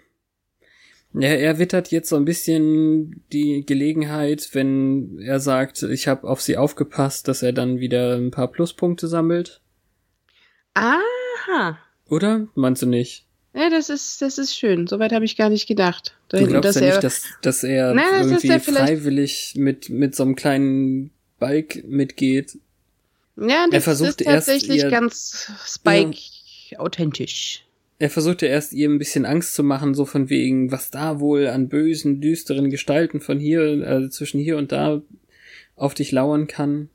[1.13, 6.41] Ja, er wittert jetzt so ein bisschen die Gelegenheit, wenn er sagt, ich habe auf
[6.41, 9.62] sie aufgepasst, dass er dann wieder ein paar Pluspunkte sammelt.
[10.75, 11.79] Aha.
[12.05, 12.47] Oder?
[12.53, 13.25] Meinst du nicht?
[13.60, 14.88] Ja, das ist, das ist schön.
[14.88, 16.15] Soweit habe ich gar nicht gedacht.
[16.30, 20.24] Da du glaubst ja nicht, dass, dass er na, irgendwie das freiwillig mit, mit so
[20.24, 22.58] einem kleinen Bike mitgeht.
[23.36, 26.17] Ja, das er versucht ist tatsächlich ihr, ganz Spike
[26.69, 27.65] ja, authentisch.
[27.98, 31.48] Er versuchte erst ihr ein bisschen Angst zu machen, so von wegen, was da wohl
[31.48, 35.02] an bösen, düsteren Gestalten von hier, also zwischen hier und da
[35.76, 36.89] auf dich lauern kann.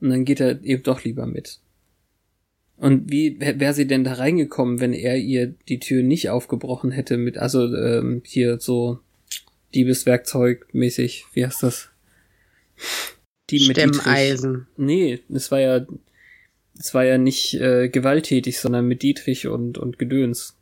[0.00, 1.60] Und dann geht er eben doch lieber mit.
[2.78, 7.16] Und wie wäre sie denn da reingekommen, wenn er ihr die Tür nicht aufgebrochen hätte
[7.16, 9.00] mit, also ähm, hier so
[9.74, 11.90] Diebeswerkzeug mäßig, wie heißt das?
[13.50, 14.68] Die mit Stemmeisen.
[14.76, 15.86] Nee, es war ja,
[16.78, 20.56] es war ja nicht äh, gewalttätig, sondern mit Dietrich und und Gedöns.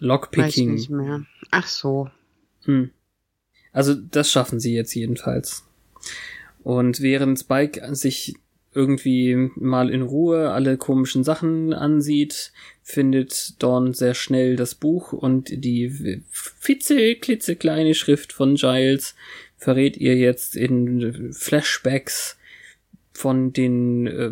[0.00, 0.72] Lockpicking.
[0.72, 1.24] Weiß nicht mehr.
[1.52, 2.10] Ach so.
[2.64, 2.90] Hm.
[3.72, 5.64] Also das schaffen sie jetzt jedenfalls.
[6.64, 8.34] Und während Spike sich
[8.78, 12.52] irgendwie mal in Ruhe alle komischen Sachen ansieht,
[12.84, 16.22] findet Dawn sehr schnell das Buch und die
[17.20, 19.16] klitzekleine Schrift von Giles
[19.56, 22.38] verrät ihr jetzt in Flashbacks
[23.12, 24.30] von den, äh,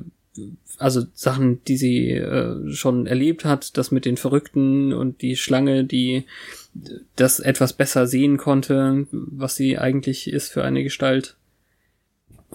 [0.79, 5.85] also Sachen, die sie äh, schon erlebt hat, das mit den Verrückten und die Schlange,
[5.85, 6.23] die
[7.17, 11.37] das etwas besser sehen konnte, was sie eigentlich ist für eine Gestalt.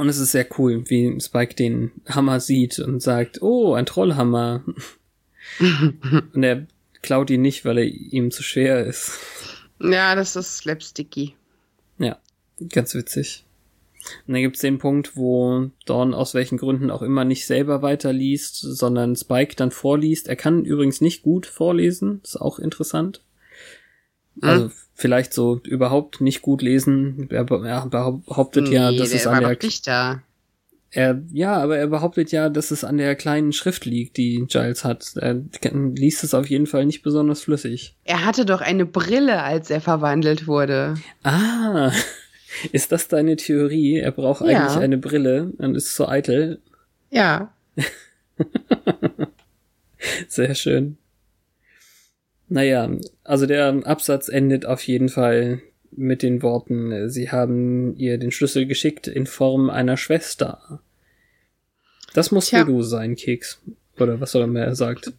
[0.01, 4.63] Und es ist sehr cool, wie Spike den Hammer sieht und sagt, oh, ein Trollhammer.
[5.59, 6.65] und er
[7.03, 9.19] klaut ihn nicht, weil er ihm zu schwer ist.
[9.79, 11.35] Ja, das ist slapsticky.
[11.99, 12.17] Ja,
[12.69, 13.45] ganz witzig.
[14.25, 18.55] Und dann gibt's den Punkt, wo Dawn aus welchen Gründen auch immer nicht selber weiterliest,
[18.55, 20.27] sondern Spike dann vorliest.
[20.27, 23.21] Er kann übrigens nicht gut vorlesen, ist auch interessant.
[24.39, 24.71] Also hm?
[24.93, 27.27] vielleicht so überhaupt nicht gut lesen.
[27.31, 30.21] Er, behauptet nee, ja, dass es an der da.
[30.93, 34.83] Er, ja, aber er behauptet ja, dass es an der kleinen Schrift liegt, die Giles
[34.83, 35.13] hat.
[35.15, 37.95] Er liest es auf jeden Fall nicht besonders flüssig.
[38.03, 40.95] Er hatte doch eine Brille, als er verwandelt wurde.
[41.23, 41.93] Ah,
[42.73, 43.99] ist das deine Theorie?
[43.99, 44.47] Er braucht ja.
[44.47, 46.59] eigentlich eine Brille und ist so eitel.
[47.09, 47.53] Ja.
[50.27, 50.97] Sehr schön.
[52.51, 52.91] Naja,
[53.23, 58.65] also der Absatz endet auf jeden Fall mit den Worten, sie haben ihr den Schlüssel
[58.65, 60.81] geschickt in Form einer Schwester.
[62.13, 62.65] Das muss Tja.
[62.65, 63.61] du sein, Keks.
[63.97, 65.13] Oder was soll er mehr sagt?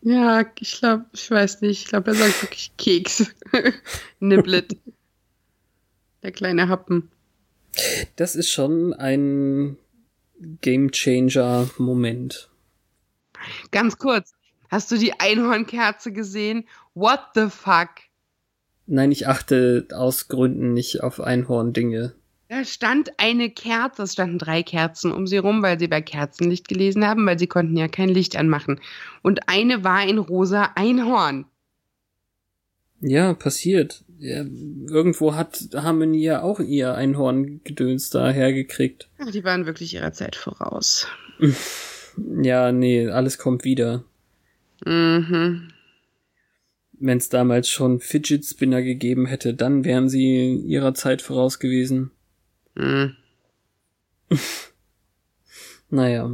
[0.00, 1.82] Ja, ich glaube, ich weiß nicht.
[1.82, 3.26] Ich glaube, er sagt wirklich Keks.
[4.20, 4.74] Niblet.
[6.22, 7.10] Der kleine Happen.
[8.16, 9.76] Das ist schon ein
[10.62, 12.48] Game Changer Moment.
[13.70, 14.32] Ganz kurz.
[14.74, 16.64] Hast du die Einhornkerze gesehen?
[16.94, 17.90] What the fuck?
[18.88, 22.14] Nein, ich achte aus Gründen nicht auf Einhorn-Dinge.
[22.48, 26.66] Da stand eine Kerze, es standen drei Kerzen um sie rum, weil sie bei Kerzenlicht
[26.66, 28.80] gelesen haben, weil sie konnten ja kein Licht anmachen.
[29.22, 31.44] Und eine war in rosa Einhorn.
[33.00, 34.02] Ja, passiert.
[34.18, 34.38] Ja,
[34.88, 39.08] irgendwo hat Harmony ja auch ihr Einhorn-Gedöns da hergekriegt.
[39.18, 41.06] Ach, die waren wirklich ihrer Zeit voraus.
[42.42, 44.02] ja, nee, alles kommt wieder.
[44.84, 45.68] Mhm.
[46.92, 52.10] Wenn es damals schon Fidget Spinner gegeben hätte, dann wären sie ihrer Zeit voraus gewesen.
[52.74, 53.16] Mhm.
[55.90, 56.30] naja.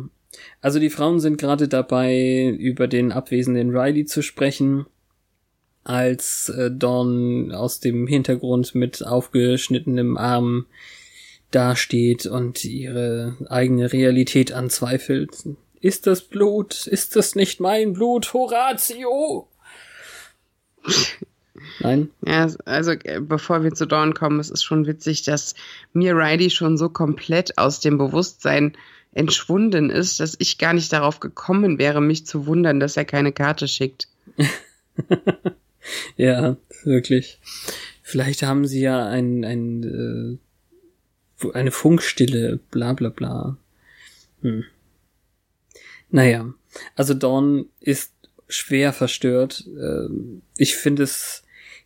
[0.61, 4.87] Also die Frauen sind gerade dabei, über den abwesenden Riley zu sprechen,
[5.83, 10.67] als äh, Dawn aus dem Hintergrund mit aufgeschnittenem Arm
[11.51, 15.31] dasteht und ihre eigene Realität anzweifelt.
[15.81, 16.87] Ist das Blut?
[16.87, 19.49] Ist das nicht mein Blut, Horatio?
[21.81, 22.11] Nein?
[22.27, 25.55] Ja, also äh, bevor wir zu Dawn kommen, es ist schon witzig, dass
[25.93, 28.77] mir Riley schon so komplett aus dem Bewusstsein
[29.13, 33.33] entschwunden ist, dass ich gar nicht darauf gekommen wäre, mich zu wundern, dass er keine
[33.33, 34.09] Karte schickt.
[36.17, 37.41] ja, wirklich.
[38.03, 40.39] Vielleicht haben sie ja ein, ein,
[41.43, 43.57] äh, eine Funkstille, bla bla bla.
[44.43, 44.65] Hm.
[46.11, 46.53] Naja,
[46.97, 48.13] also Dawn ist
[48.49, 49.65] schwer verstört.
[49.67, 51.43] Ähm, ich finde es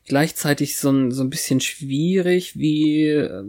[0.06, 3.44] gleichzeitig so ein, so ein bisschen schwierig, wie äh,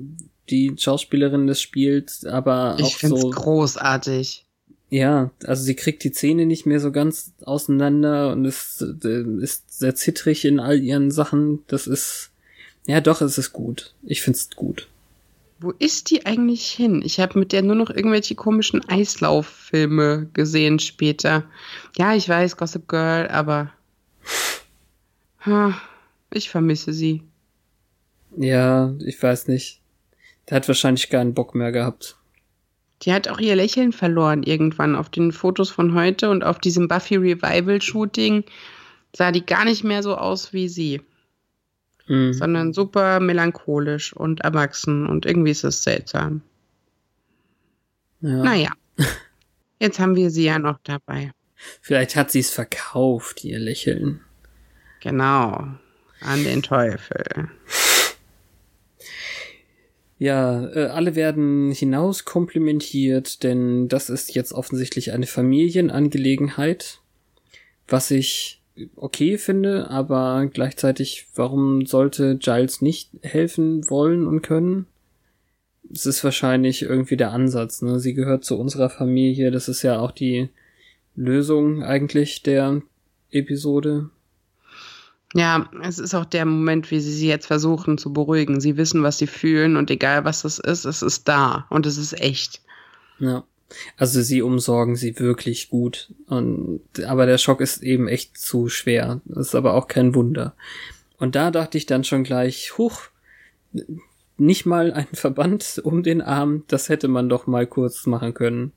[0.50, 3.30] die Schauspielerin das spielt, aber ich auch so.
[3.30, 4.46] großartig.
[4.90, 9.80] Ja, also sie kriegt die Zähne nicht mehr so ganz auseinander und ist, äh, ist
[9.80, 11.64] sehr zittrig in all ihren Sachen.
[11.68, 12.32] Das ist,
[12.86, 13.94] ja doch, es ist gut.
[14.04, 14.88] Ich find's gut.
[15.60, 17.02] Wo ist die eigentlich hin?
[17.04, 21.46] Ich habe mit der nur noch irgendwelche komischen Eislauffilme gesehen später.
[21.98, 23.72] Ja, ich weiß, Gossip Girl, aber
[26.32, 27.24] ich vermisse sie.
[28.36, 29.80] Ja, ich weiß nicht.
[30.50, 32.18] Der hat wahrscheinlich keinen Bock mehr gehabt.
[33.04, 36.88] Die hat auch ihr Lächeln verloren irgendwann auf den Fotos von heute und auf diesem
[36.88, 38.44] Buffy Revival Shooting
[39.16, 41.02] sah die gar nicht mehr so aus wie sie
[42.08, 42.34] mhm.
[42.34, 46.42] sondern super melancholisch und erwachsen und irgendwie ist es seltsam.
[48.22, 48.44] Ja.
[48.44, 48.72] Naja,
[49.80, 51.32] jetzt haben wir sie ja noch dabei.
[51.82, 54.22] Vielleicht hat sie es verkauft, ihr Lächeln.
[55.02, 55.68] Genau,
[56.22, 57.50] an den Teufel.
[60.18, 67.02] Ja, äh, alle werden hinaus komplimentiert, denn das ist jetzt offensichtlich eine Familienangelegenheit,
[67.88, 68.62] was ich
[68.96, 74.86] okay finde, aber gleichzeitig, warum sollte Giles nicht helfen wollen und können?
[75.92, 78.00] Es ist wahrscheinlich irgendwie der Ansatz, ne?
[78.00, 80.50] Sie gehört zu unserer Familie, das ist ja auch die
[81.16, 82.82] Lösung eigentlich der
[83.32, 84.10] Episode.
[85.34, 88.62] Ja, es ist auch der Moment, wie sie sie jetzt versuchen zu beruhigen.
[88.62, 91.98] Sie wissen, was sie fühlen und egal was das ist, es ist da und es
[91.98, 92.62] ist echt.
[93.20, 93.44] Ja.
[93.98, 96.14] Also sie umsorgen sie wirklich gut.
[96.28, 99.22] Und, aber der Schock ist eben echt zu schwer.
[99.26, 100.56] Das ist aber auch kein Wunder.
[101.18, 103.10] Und da dachte ich dann schon gleich, huch,
[104.38, 108.72] nicht mal ein Verband um den Arm, das hätte man doch mal kurz machen können.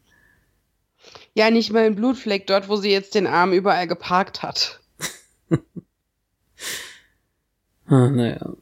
[1.35, 4.81] Ja, nicht mal ein Blutfleck dort, wo sie jetzt den Arm überall geparkt hat.
[7.87, 8.55] ah, naja.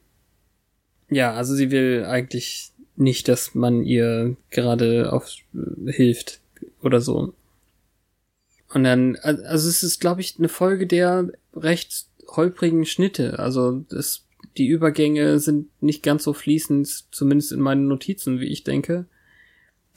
[1.09, 6.41] Ja, also sie will eigentlich nicht, dass man ihr gerade auf äh, hilft
[6.81, 7.33] oder so.
[8.73, 13.39] Und dann, also es ist, glaube ich, eine Folge der recht holprigen Schnitte.
[13.39, 14.25] Also es,
[14.57, 19.05] die Übergänge sind nicht ganz so fließend, zumindest in meinen Notizen, wie ich denke.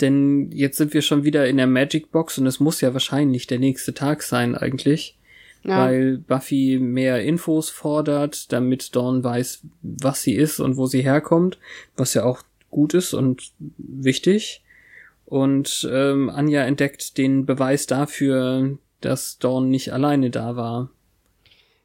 [0.01, 3.47] Denn jetzt sind wir schon wieder in der Magic Box und es muss ja wahrscheinlich
[3.47, 5.19] der nächste Tag sein eigentlich.
[5.63, 5.85] Ja.
[5.85, 11.59] Weil Buffy mehr Infos fordert, damit Dawn weiß, was sie ist und wo sie herkommt,
[11.97, 14.63] was ja auch gut ist und wichtig.
[15.27, 20.91] Und ähm, Anja entdeckt den Beweis dafür, dass Dawn nicht alleine da war.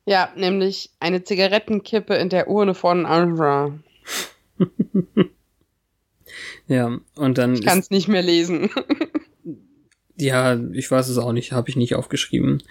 [0.06, 3.78] Ja, nämlich eine Zigarettenkippe in der Urne von Alra.
[6.68, 7.56] ja, und dann.
[7.56, 8.70] Ich kann es nicht mehr lesen.
[10.16, 12.62] ja, ich weiß es auch nicht, habe ich nicht aufgeschrieben.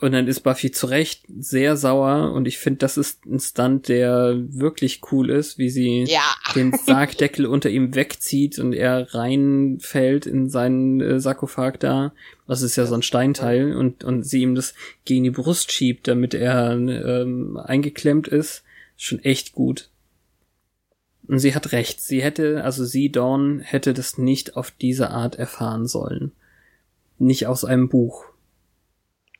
[0.00, 3.88] Und dann ist Buffy zu Recht sehr sauer und ich finde, das ist ein Stunt,
[3.88, 6.22] der wirklich cool ist, wie sie ja.
[6.54, 12.12] den Sargdeckel unter ihm wegzieht und er reinfällt in seinen äh, Sarkophag da.
[12.46, 14.72] Das ist ja so ein Steinteil und, und sie ihm das
[15.04, 18.62] gegen die Brust schiebt, damit er ähm, eingeklemmt ist.
[18.96, 19.90] Schon echt gut.
[21.28, 22.00] Und sie hat recht.
[22.00, 26.32] Sie hätte, also sie, Dawn, hätte das nicht auf diese Art erfahren sollen.
[27.18, 28.29] Nicht aus einem Buch.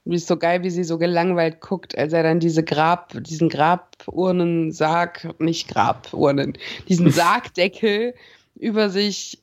[0.05, 3.49] Wie ist so geil, wie sie so gelangweilt guckt, als er dann diese Grab, diesen
[3.51, 6.57] Graburnensarg, nicht Graburnen,
[6.89, 8.15] diesen Sargdeckel
[8.55, 9.43] über sich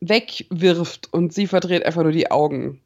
[0.00, 2.80] wegwirft und sie verdreht einfach nur die Augen.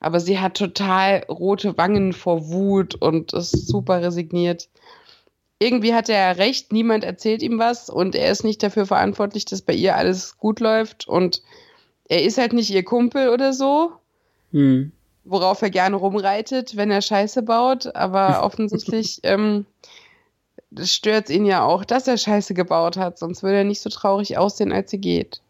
[0.00, 4.68] Aber sie hat total rote Wangen vor Wut und ist super resigniert.
[5.58, 9.44] Irgendwie hat er ja recht, niemand erzählt ihm was und er ist nicht dafür verantwortlich,
[9.44, 11.42] dass bei ihr alles gut läuft und
[12.08, 13.92] er ist halt nicht ihr Kumpel oder so.
[14.50, 14.92] Hm
[15.24, 19.66] worauf er gerne rumreitet, wenn er Scheiße baut, aber offensichtlich ähm,
[20.82, 23.90] stört es ihn ja auch, dass er Scheiße gebaut hat, sonst würde er nicht so
[23.90, 25.40] traurig aussehen, als sie geht.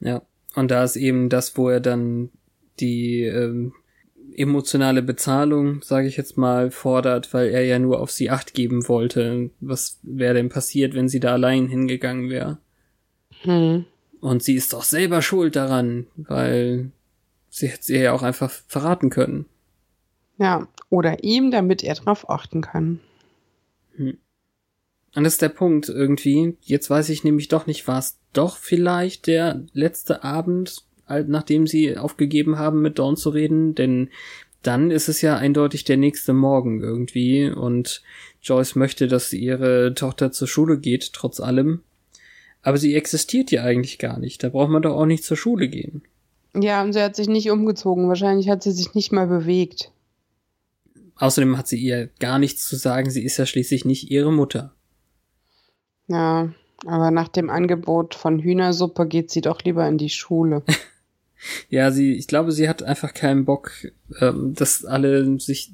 [0.00, 0.22] Ja,
[0.54, 2.30] und da ist eben das, wo er dann
[2.80, 3.72] die ähm,
[4.36, 8.88] emotionale Bezahlung, sage ich jetzt mal, fordert, weil er ja nur auf sie acht geben
[8.88, 9.50] wollte.
[9.60, 12.58] Was wäre denn passiert, wenn sie da allein hingegangen wäre?
[13.42, 13.84] Hm.
[14.20, 16.90] Und sie ist doch selber schuld daran, weil
[17.52, 19.44] sie hätte sie ja auch einfach verraten können.
[20.38, 22.98] Ja, oder ihm, damit er drauf achten kann.
[23.96, 24.16] Hm.
[25.14, 26.56] Und das ist der Punkt irgendwie.
[26.62, 31.98] Jetzt weiß ich nämlich doch nicht, war es doch vielleicht der letzte Abend, nachdem sie
[31.98, 34.08] aufgegeben haben, mit Dawn zu reden, denn
[34.62, 38.02] dann ist es ja eindeutig der nächste Morgen irgendwie und
[38.40, 41.82] Joyce möchte, dass ihre Tochter zur Schule geht, trotz allem.
[42.62, 44.42] Aber sie existiert ja eigentlich gar nicht.
[44.42, 46.02] Da braucht man doch auch nicht zur Schule gehen.
[46.54, 48.08] Ja, und sie hat sich nicht umgezogen.
[48.08, 49.90] Wahrscheinlich hat sie sich nicht mal bewegt.
[51.16, 53.10] Außerdem hat sie ihr gar nichts zu sagen.
[53.10, 54.74] Sie ist ja schließlich nicht ihre Mutter.
[56.08, 56.52] Ja,
[56.84, 60.62] aber nach dem Angebot von Hühnersuppe geht sie doch lieber in die Schule.
[61.68, 63.72] ja, sie, ich glaube, sie hat einfach keinen Bock,
[64.20, 65.72] ähm, dass alle sich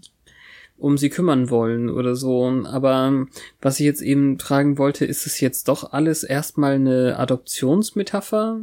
[0.76, 2.46] um sie kümmern wollen oder so.
[2.66, 3.26] Aber
[3.60, 8.60] was ich jetzt eben tragen wollte, ist es jetzt doch alles erstmal eine Adoptionsmetapher,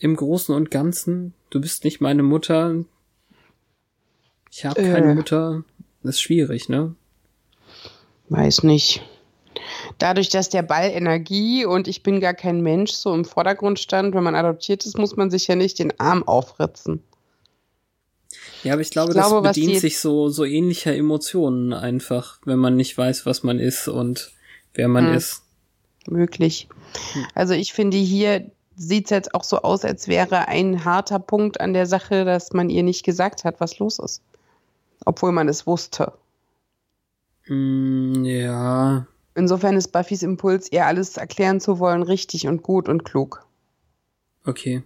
[0.00, 1.34] im Großen und Ganzen.
[1.50, 2.84] Du bist nicht meine Mutter.
[4.50, 4.92] Ich habe äh.
[4.92, 5.64] keine Mutter.
[6.02, 6.94] Das ist schwierig, ne?
[8.28, 9.02] Weiß nicht.
[9.98, 14.14] Dadurch, dass der Ball Energie und ich bin gar kein Mensch so im Vordergrund stand,
[14.14, 17.02] wenn man adoptiert ist, muss man sich ja nicht den Arm aufritzen.
[18.62, 22.58] Ja, aber ich glaube, ich das glaube, bedient sich so, so ähnlicher Emotionen einfach, wenn
[22.58, 24.32] man nicht weiß, was man ist und
[24.74, 25.14] wer man hm.
[25.14, 25.42] ist.
[26.08, 26.68] Möglich.
[27.12, 27.26] Hm.
[27.34, 31.60] Also ich finde hier sieht es jetzt auch so aus, als wäre ein harter Punkt
[31.60, 34.22] an der Sache, dass man ihr nicht gesagt hat, was los ist.
[35.04, 36.12] Obwohl man es wusste.
[37.48, 39.06] Mm, ja.
[39.34, 43.46] Insofern ist Buffys Impuls, ihr alles erklären zu wollen, richtig und gut und klug.
[44.44, 44.82] Okay.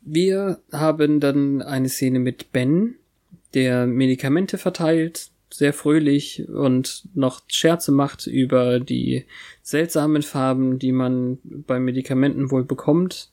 [0.00, 2.96] Wir haben dann eine Szene mit Ben,
[3.54, 9.24] der Medikamente verteilt, sehr fröhlich und noch Scherze macht über die
[9.62, 13.30] seltsamen Farben, die man bei Medikamenten wohl bekommt.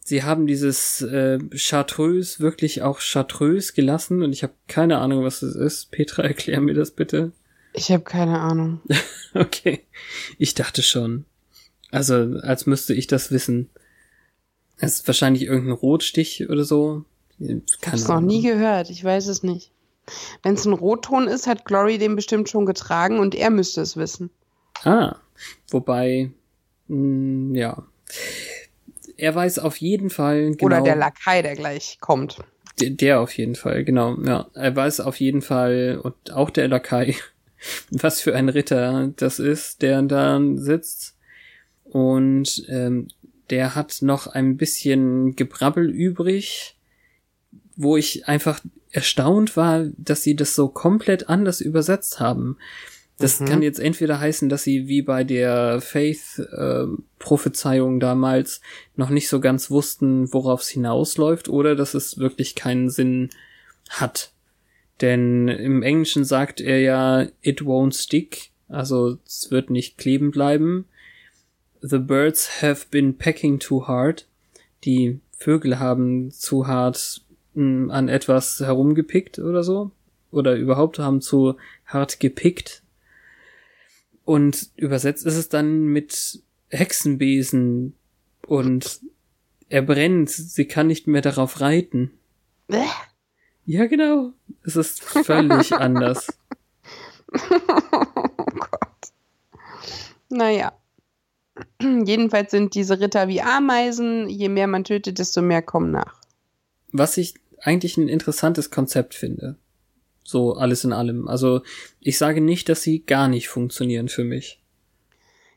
[0.00, 5.40] Sie haben dieses äh, Chartreuse wirklich auch Chartreuse gelassen und ich habe keine Ahnung, was
[5.40, 5.90] das ist.
[5.90, 7.32] Petra, erklär mir das bitte.
[7.74, 8.80] Ich habe keine Ahnung.
[9.34, 9.84] okay.
[10.38, 11.24] Ich dachte schon.
[11.90, 13.70] Also, als müsste ich das wissen.
[14.78, 17.04] Es ist wahrscheinlich irgendein Rotstich oder so.
[17.38, 17.50] Ich
[17.86, 18.90] habe es noch nie gehört.
[18.90, 19.70] Ich weiß es nicht.
[20.42, 23.96] Wenn es ein Rotton ist, hat Glory den bestimmt schon getragen und er müsste es
[23.96, 24.30] wissen.
[24.84, 25.16] Ah,
[25.70, 26.30] wobei,
[26.88, 27.84] mh, ja.
[29.16, 30.64] Er weiß auf jeden Fall genau.
[30.64, 32.38] Oder der Lakai, der gleich kommt.
[32.80, 34.16] Der, der auf jeden Fall, genau.
[34.22, 37.16] Ja, er weiß auf jeden Fall und auch der Lakai,
[37.90, 41.16] was für ein Ritter das ist, der da sitzt.
[41.84, 43.08] Und ähm,
[43.50, 46.76] der hat noch ein bisschen Gebrabbel übrig,
[47.76, 52.56] wo ich einfach erstaunt war, dass sie das so komplett anders übersetzt haben.
[53.18, 53.46] Das mhm.
[53.46, 58.60] kann jetzt entweder heißen, dass sie wie bei der Faith-Prophezeiung äh, damals
[58.94, 63.30] noch nicht so ganz wussten, worauf es hinausläuft, oder dass es wirklich keinen Sinn
[63.90, 64.30] hat.
[65.00, 70.84] Denn im Englischen sagt er ja, it won't stick, also es wird nicht kleben bleiben.
[71.80, 74.26] The birds have been pecking too hard.
[74.84, 77.22] Die Vögel haben zu hart
[77.58, 79.90] mh, an etwas herumgepickt oder so.
[80.30, 81.56] Oder überhaupt haben zu
[81.86, 82.82] hart gepickt.
[84.24, 87.94] Und übersetzt ist es dann mit Hexenbesen
[88.46, 89.00] und
[89.70, 92.10] er brennt, sie kann nicht mehr darauf reiten.
[92.66, 92.84] Bäh.
[93.64, 94.32] Ja, genau.
[94.64, 96.26] Es ist völlig anders.
[97.32, 98.04] oh
[98.58, 99.12] Gott.
[100.30, 100.72] Naja.
[101.80, 104.28] Jedenfalls sind diese Ritter wie Ameisen.
[104.28, 106.20] Je mehr man tötet, desto mehr kommen nach.
[106.92, 109.56] Was ich eigentlich ein interessantes Konzept finde.
[110.24, 111.28] So alles in allem.
[111.28, 111.62] Also
[112.00, 114.60] ich sage nicht, dass sie gar nicht funktionieren für mich.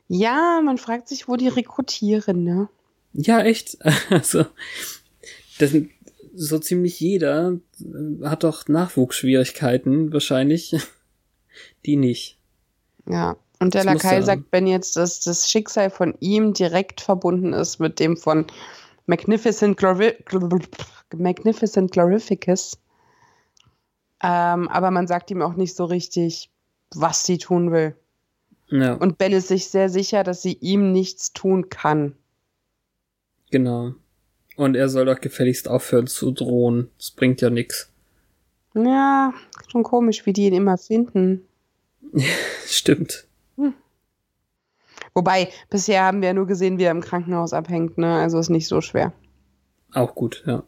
[0.08, 2.68] Ja, man fragt sich, wo die rekrutieren, ne?
[3.12, 3.78] Ja, echt.
[4.10, 4.46] Also
[5.58, 5.72] das,
[6.34, 7.58] so ziemlich jeder
[8.22, 10.74] hat doch Nachwuchsschwierigkeiten wahrscheinlich.
[11.84, 12.38] Die nicht.
[13.06, 17.52] Ja, und der das Lakai sagt, wenn jetzt das, das Schicksal von ihm direkt verbunden
[17.52, 18.46] ist mit dem von
[19.06, 20.14] Magnificent, Glori
[21.14, 22.78] Magnificent Glorificus.
[24.22, 26.50] Ähm, aber man sagt ihm auch nicht so richtig,
[26.94, 27.96] was sie tun will.
[28.68, 28.94] Ja.
[28.94, 32.14] Und Ben ist sich sehr sicher, dass sie ihm nichts tun kann.
[33.50, 33.94] Genau.
[34.56, 36.90] Und er soll doch gefälligst aufhören zu drohen.
[36.98, 37.90] Das bringt ja nichts.
[38.74, 39.34] Ja,
[39.70, 41.46] schon komisch, wie die ihn immer finden.
[42.66, 43.26] Stimmt.
[45.14, 48.14] Wobei, bisher haben wir ja nur gesehen, wie er im Krankenhaus abhängt, ne?
[48.16, 49.12] Also ist nicht so schwer.
[49.92, 50.62] Auch gut, ja.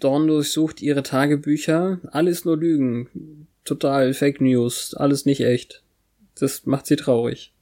[0.00, 2.00] Dawn durchsucht ihre Tagebücher.
[2.10, 3.46] Alles nur Lügen.
[3.64, 4.94] Total Fake News.
[4.94, 5.82] Alles nicht echt.
[6.38, 7.52] Das macht sie traurig.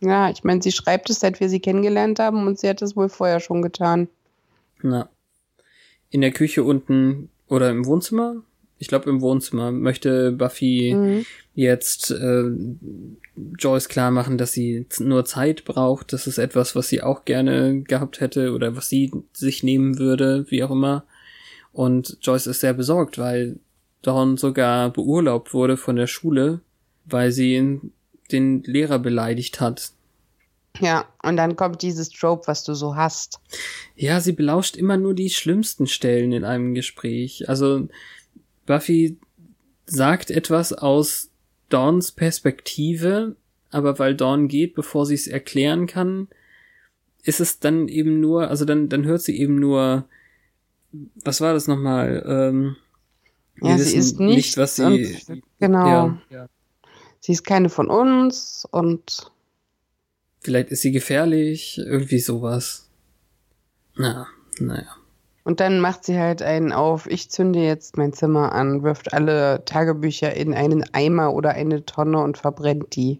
[0.00, 2.94] Ja, ich meine, sie schreibt es, seit wir sie kennengelernt haben und sie hat es
[2.94, 4.08] wohl vorher schon getan.
[4.82, 5.08] Na.
[6.10, 8.42] In der Küche unten oder im Wohnzimmer?
[8.78, 11.26] Ich glaube im Wohnzimmer möchte Buffy mhm.
[11.54, 12.44] jetzt äh,
[13.58, 16.12] Joyce klar machen, dass sie nur Zeit braucht.
[16.12, 20.46] Das ist etwas, was sie auch gerne gehabt hätte oder was sie sich nehmen würde,
[20.48, 21.04] wie auch immer.
[21.72, 23.58] Und Joyce ist sehr besorgt, weil
[24.02, 26.60] Dawn sogar beurlaubt wurde von der Schule,
[27.04, 27.80] weil sie
[28.30, 29.92] den Lehrer beleidigt hat.
[30.80, 33.40] Ja, und dann kommt dieses Trope, was du so hast.
[33.96, 37.48] Ja, sie belauscht immer nur die schlimmsten Stellen in einem Gespräch.
[37.48, 37.88] Also
[38.68, 39.16] Buffy
[39.86, 41.30] sagt etwas aus
[41.70, 43.34] Dawns Perspektive,
[43.70, 46.28] aber weil Dawn geht, bevor sie es erklären kann,
[47.22, 50.04] ist es dann eben nur, also dann, dann hört sie eben nur,
[51.24, 52.24] was war das nochmal?
[52.26, 52.76] Ähm,
[53.60, 54.84] ja, sie ist nicht, nicht was sie.
[55.28, 55.86] Und, genau.
[55.86, 56.48] Ja, ja.
[57.20, 59.32] Sie ist keine von uns und
[60.40, 62.88] Vielleicht ist sie gefährlich, irgendwie sowas.
[63.96, 64.28] Na,
[64.60, 64.97] naja.
[65.48, 69.64] Und dann macht sie halt einen auf, ich zünde jetzt mein Zimmer an, wirft alle
[69.64, 73.18] Tagebücher in einen Eimer oder eine Tonne und verbrennt die.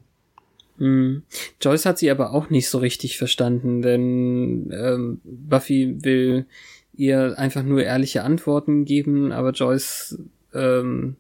[0.76, 1.22] Hm.
[1.58, 6.44] Joyce hat sie aber auch nicht so richtig verstanden, denn ähm, Buffy will
[6.92, 10.18] ihr einfach nur ehrliche Antworten geben, aber Joyce
[10.52, 11.16] ähm,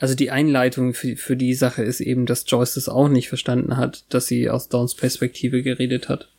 [0.00, 3.76] also die Einleitung für, für die Sache ist eben, dass Joyce das auch nicht verstanden
[3.76, 6.32] hat, dass sie aus Dawns Perspektive geredet hat.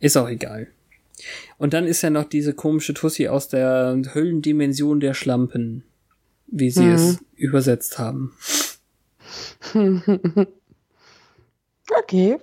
[0.00, 0.68] Ist auch egal.
[1.58, 5.84] Und dann ist ja noch diese komische Tussi aus der Höllendimension der Schlampen,
[6.46, 6.94] wie sie mhm.
[6.94, 8.34] es übersetzt haben.
[11.98, 12.38] okay.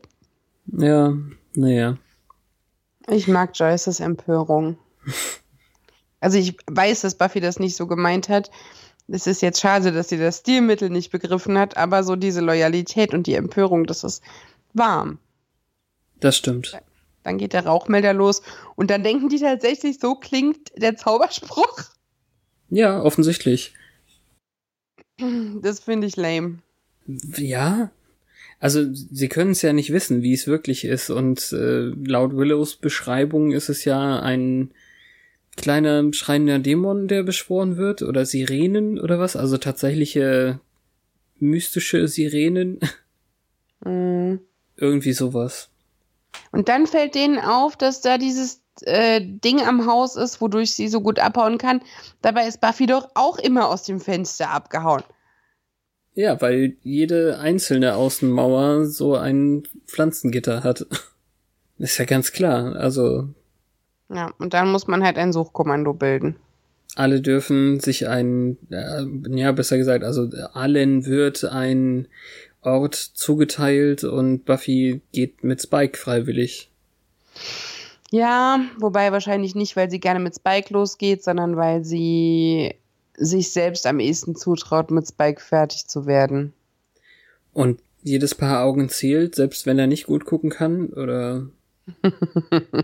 [0.67, 1.13] Ja,
[1.53, 1.97] naja.
[3.07, 4.78] Ich mag Joyces Empörung.
[6.19, 8.49] Also ich weiß, dass Buffy das nicht so gemeint hat.
[9.09, 13.13] Es ist jetzt schade, dass sie das Stilmittel nicht begriffen hat, aber so diese Loyalität
[13.13, 14.24] und die Empörung, das ist
[14.74, 15.19] warm.
[16.21, 16.80] Das stimmt.
[17.24, 18.41] Dann geht der Rauchmelder los
[18.76, 21.84] und dann denken die tatsächlich, so klingt der Zauberspruch.
[22.69, 23.74] Ja, offensichtlich.
[25.61, 26.59] Das finde ich lame.
[27.38, 27.91] Ja.
[28.59, 31.09] Also sie können es ja nicht wissen, wie es wirklich ist.
[31.09, 34.71] Und äh, laut Willows Beschreibung ist es ja ein
[35.55, 38.01] kleiner schreiender Dämon, der beschworen wird.
[38.01, 39.36] Oder Sirenen oder was.
[39.36, 40.59] Also tatsächliche
[41.39, 42.80] mystische Sirenen.
[43.86, 44.39] Mhm.
[44.78, 45.69] Irgendwie sowas.
[46.53, 50.87] Und dann fällt denen auf, dass da dieses äh, Ding am Haus ist, wodurch sie
[50.87, 51.81] so gut abhauen kann.
[52.21, 55.03] Dabei ist Buffy doch auch immer aus dem Fenster abgehauen.
[56.13, 60.85] Ja, weil jede einzelne Außenmauer so ein Pflanzengitter hat.
[61.79, 62.75] Ist ja ganz klar.
[62.75, 63.29] Also
[64.09, 66.35] Ja, und dann muss man halt ein Suchkommando bilden.
[66.95, 69.03] alle dürfen sich ein, äh,
[69.35, 72.07] ja, besser gesagt, also allen wird ein
[72.66, 76.70] Ort zugeteilt und Buffy geht mit Spike freiwillig.
[78.11, 82.76] Ja, wobei wahrscheinlich nicht, weil sie gerne mit Spike losgeht, sondern weil sie
[83.16, 86.53] sich selbst am ehesten zutraut, mit Spike fertig zu werden.
[87.53, 91.47] Und jedes Paar Augen zählt, selbst wenn er nicht gut gucken kann, oder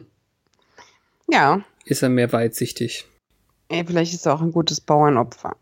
[1.32, 3.06] Ja, ist er mehr weitsichtig?
[3.70, 5.56] ey, vielleicht ist er auch ein gutes Bauernopfer.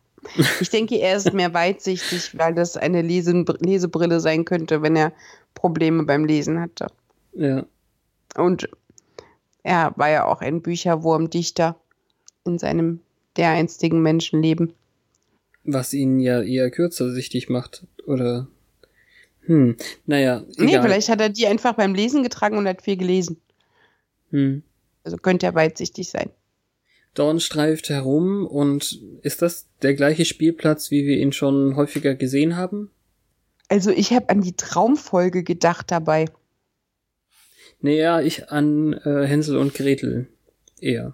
[0.59, 5.13] Ich denke, er ist mehr weitsichtig, weil das eine Lesen Lesebrille sein könnte, wenn er
[5.53, 6.87] Probleme beim Lesen hatte.
[7.33, 7.65] Ja.
[8.35, 8.69] Und
[9.63, 11.75] er war ja auch ein Bücherwurmdichter
[12.45, 12.99] in seinem
[13.35, 14.73] dereinstigen Menschenleben.
[15.63, 18.47] Was ihn ja eher kürzersichtig macht, oder?
[19.41, 19.75] Hm,
[20.05, 20.83] naja, Nee, egal.
[20.83, 23.37] vielleicht hat er die einfach beim Lesen getragen und hat viel gelesen.
[24.31, 24.63] Hm.
[25.03, 26.29] Also könnte er weitsichtig sein.
[27.17, 32.55] Dawn streift herum und ist das der gleiche Spielplatz, wie wir ihn schon häufiger gesehen
[32.55, 32.91] haben?
[33.69, 36.25] Also ich habe an die Traumfolge gedacht dabei.
[37.81, 40.27] Naja, ich an äh, Hänsel und Gretel
[40.79, 41.13] eher.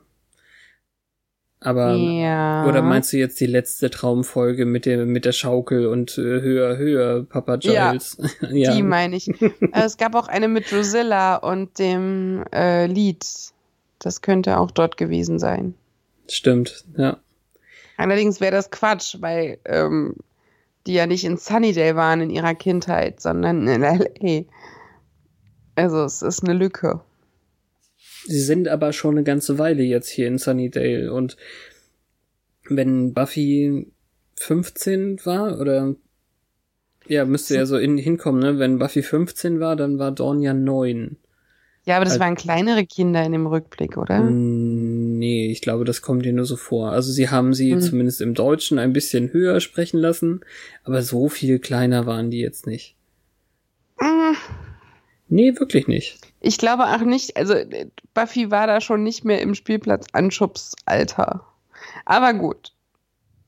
[1.60, 2.66] Aber ja.
[2.68, 6.78] oder meinst du jetzt die letzte Traumfolge mit der mit der Schaukel und äh, höher
[6.78, 8.18] höher Papa Ja, Giles?
[8.51, 9.30] Ja, Die meine ich.
[9.30, 13.26] Äh, es gab auch eine mit Drusilla und dem äh, Lied.
[13.99, 15.76] Das könnte auch dort gewesen sein.
[16.34, 16.86] Stimmt.
[16.97, 17.19] Ja,
[17.97, 20.15] Allerdings wäre das Quatsch, weil ähm,
[20.86, 24.43] die ja nicht in Sunnydale waren in ihrer Kindheit, sondern in L.A.
[25.75, 27.01] Also es ist eine Lücke.
[28.25, 31.38] sie sind aber schon eine ganze Weile jetzt hier in Sunnydale und
[32.69, 33.91] wenn Buffy
[34.36, 35.95] 15 war oder
[37.07, 38.59] ja, müsste ja so in, hinkommen, ne?
[38.59, 41.17] Wenn Buffy 15 war, dann war Dawn ja 9.
[41.86, 44.21] Ja, aber das Al- waren kleinere Kinder in dem Rückblick, oder?
[44.21, 46.91] Nee, ich glaube, das kommt dir nur so vor.
[46.91, 47.81] Also sie haben sie Hm.
[47.81, 50.41] zumindest im Deutschen ein bisschen höher sprechen lassen,
[50.84, 52.95] aber so viel kleiner waren die jetzt nicht.
[53.99, 54.34] Mm,
[55.29, 56.19] Nee, wirklich nicht.
[56.41, 61.45] Ich glaube auch nicht, also äh, Buffy war da schon nicht mehr im Spielplatz Anschubsalter.
[62.05, 62.73] Aber gut.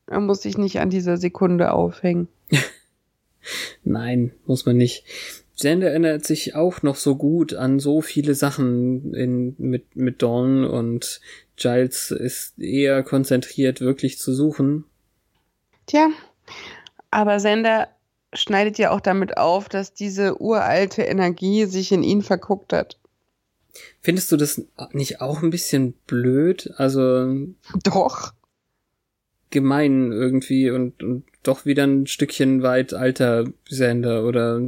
[0.08, 2.28] Man muss sich nicht an dieser Sekunde aufhängen.
[3.84, 5.04] Nein, muss man nicht.
[5.56, 10.66] Xander erinnert sich auch noch so gut an so viele Sachen in, mit, mit Dawn
[10.66, 11.22] und
[11.56, 14.84] Giles ist eher konzentriert, wirklich zu suchen.
[15.86, 16.10] Tja,
[17.10, 17.88] aber Sender
[18.34, 23.00] schneidet ja auch damit auf, dass diese uralte Energie sich in ihn verguckt hat.
[24.02, 26.74] Findest du das nicht auch ein bisschen blöd?
[26.78, 27.34] Also
[27.84, 28.34] Doch.
[29.50, 34.62] gemein irgendwie und, und doch wieder ein Stückchen weit alter Xander oder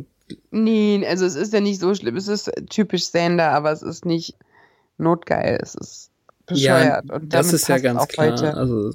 [0.51, 2.15] Nee, also es ist ja nicht so schlimm.
[2.17, 4.35] Es ist typisch Sender, aber es ist nicht
[4.97, 5.57] notgeil.
[5.61, 6.11] Es ist
[6.45, 7.09] bescheuert.
[7.09, 8.31] Und das ist ja ganz klar.
[8.31, 8.55] heute.
[8.55, 8.91] Also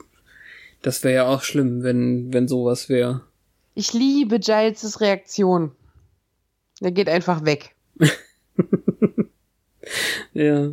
[0.83, 3.23] das wäre ja auch schlimm, wenn wenn sowas wäre.
[3.75, 5.73] Ich liebe Giles' Reaktion.
[6.81, 7.75] Der geht einfach weg.
[10.33, 10.73] Ja.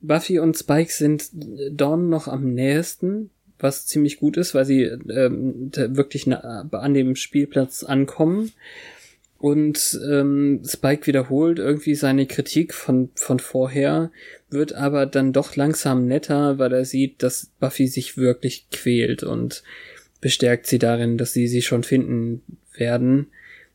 [0.00, 1.30] Buffy und Spike sind
[1.72, 3.30] Dawn noch am nächsten,
[3.64, 8.52] was ziemlich gut ist, weil sie ähm, wirklich an dem Spielplatz ankommen.
[9.38, 14.10] Und ähm, Spike wiederholt irgendwie seine Kritik von, von vorher,
[14.48, 19.62] wird aber dann doch langsam netter, weil er sieht, dass Buffy sich wirklich quält und
[20.20, 22.42] bestärkt sie darin, dass sie sie schon finden
[22.74, 23.26] werden.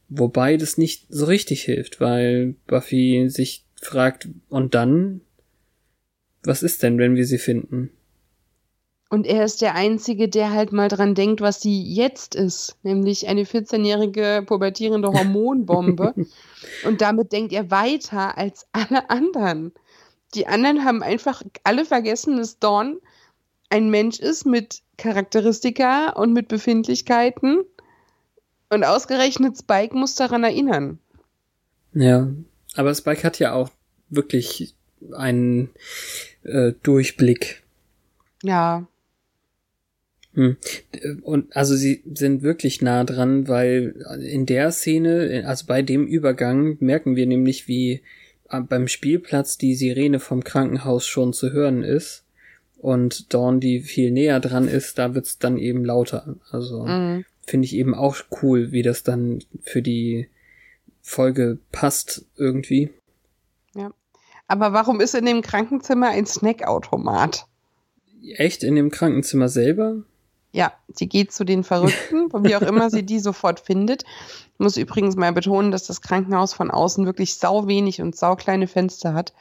[0.08, 5.22] Wobei das nicht so richtig hilft, weil Buffy sich fragt, und dann?
[6.44, 7.92] Was ist denn, wenn wir sie finden?
[9.10, 13.28] Und er ist der Einzige, der halt mal dran denkt, was sie jetzt ist, nämlich
[13.28, 16.14] eine 14-jährige pubertierende Hormonbombe.
[16.86, 19.74] und damit denkt er weiter als alle anderen.
[20.36, 22.99] Die anderen haben einfach alle vergessen, dass Dawn
[23.70, 27.64] ein Mensch ist mit Charakteristika und mit Befindlichkeiten.
[28.70, 30.99] Und ausgerechnet Spike muss daran erinnern.
[31.93, 32.28] Ja,
[32.76, 33.72] aber Spike hat ja auch
[34.10, 34.76] wirklich
[35.14, 35.72] einen
[36.43, 37.64] äh, Durchblick.
[38.43, 38.88] Ja.
[40.34, 40.58] Hm.
[41.22, 46.78] Und also sie sind wirklich nah dran, weil in der Szene, also bei dem Übergang,
[46.80, 48.02] merken wir nämlich, wie
[48.50, 52.26] äh, beim Spielplatz die Sirene vom Krankenhaus schon zu hören ist.
[52.78, 56.36] Und Dawn, die viel näher dran ist, da wird's dann eben lauter.
[56.50, 57.26] Also mhm.
[57.46, 60.30] finde ich eben auch cool, wie das dann für die
[61.02, 62.92] Folge passt irgendwie.
[63.76, 63.92] Ja.
[64.48, 67.46] Aber warum ist in dem Krankenzimmer ein Snackautomat?
[68.36, 68.64] Echt?
[68.64, 70.04] In dem Krankenzimmer selber?
[70.52, 74.04] Ja, sie geht zu den Verrückten, wie auch immer sie die sofort findet.
[74.54, 78.36] Ich muss übrigens mal betonen, dass das Krankenhaus von außen wirklich sau wenig und sau
[78.36, 79.34] kleine Fenster hat.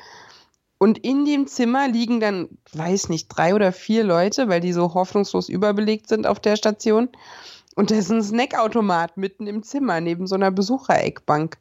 [0.78, 4.94] Und in dem Zimmer liegen dann, weiß nicht, drei oder vier Leute, weil die so
[4.94, 7.08] hoffnungslos überbelegt sind auf der Station.
[7.74, 11.58] Und da ist ein Snackautomat mitten im Zimmer, neben so einer Besuchereckbank.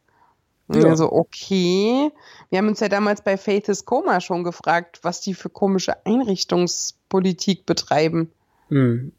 [0.70, 0.84] Ja.
[0.90, 2.12] Also, okay.
[2.50, 7.66] Wir haben uns ja damals bei Faith's Coma schon gefragt, was die für komische Einrichtungspolitik
[7.66, 8.32] betreiben.
[8.70, 9.14] Hm.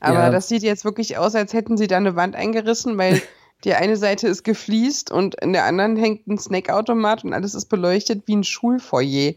[0.00, 0.30] Aber ja.
[0.30, 3.20] das sieht jetzt wirklich aus, als hätten sie da eine Wand eingerissen, weil
[3.64, 7.66] die eine Seite ist gefliest und in der anderen hängt ein Snackautomat und alles ist
[7.66, 9.34] beleuchtet wie ein Schulfoyer.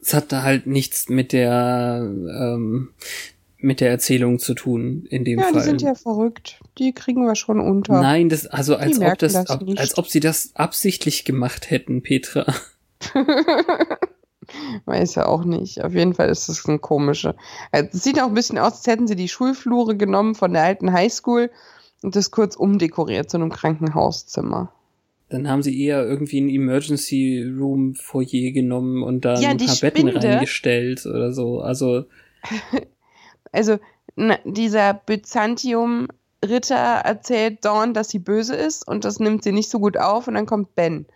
[0.00, 2.90] Es hat da halt nichts mit der ähm,
[3.58, 5.54] mit der Erzählung zu tun in dem ja, Fall.
[5.54, 6.60] Ja, die sind ja verrückt.
[6.78, 8.00] Die kriegen wir schon unter.
[8.00, 12.52] Nein, das also als ob das, das als ob sie das absichtlich gemacht hätten, Petra.
[14.84, 15.82] Weiß ja auch nicht.
[15.82, 17.34] Auf jeden Fall ist das ein komische.
[17.70, 20.62] Also, es sieht auch ein bisschen aus, als hätten sie die Schulflure genommen von der
[20.62, 21.50] alten Highschool
[22.02, 24.72] und das kurz umdekoriert zu einem Krankenhauszimmer.
[25.28, 29.76] Dann haben sie eher irgendwie ein Emergency Room Foyer genommen und da ja, ein paar
[29.80, 31.60] Betten reingestellt oder so.
[31.60, 32.04] Also.
[33.52, 33.78] also,
[34.14, 36.08] na, dieser Byzantium
[36.44, 40.28] Ritter erzählt Dawn, dass sie böse ist und das nimmt sie nicht so gut auf
[40.28, 41.06] und dann kommt Ben.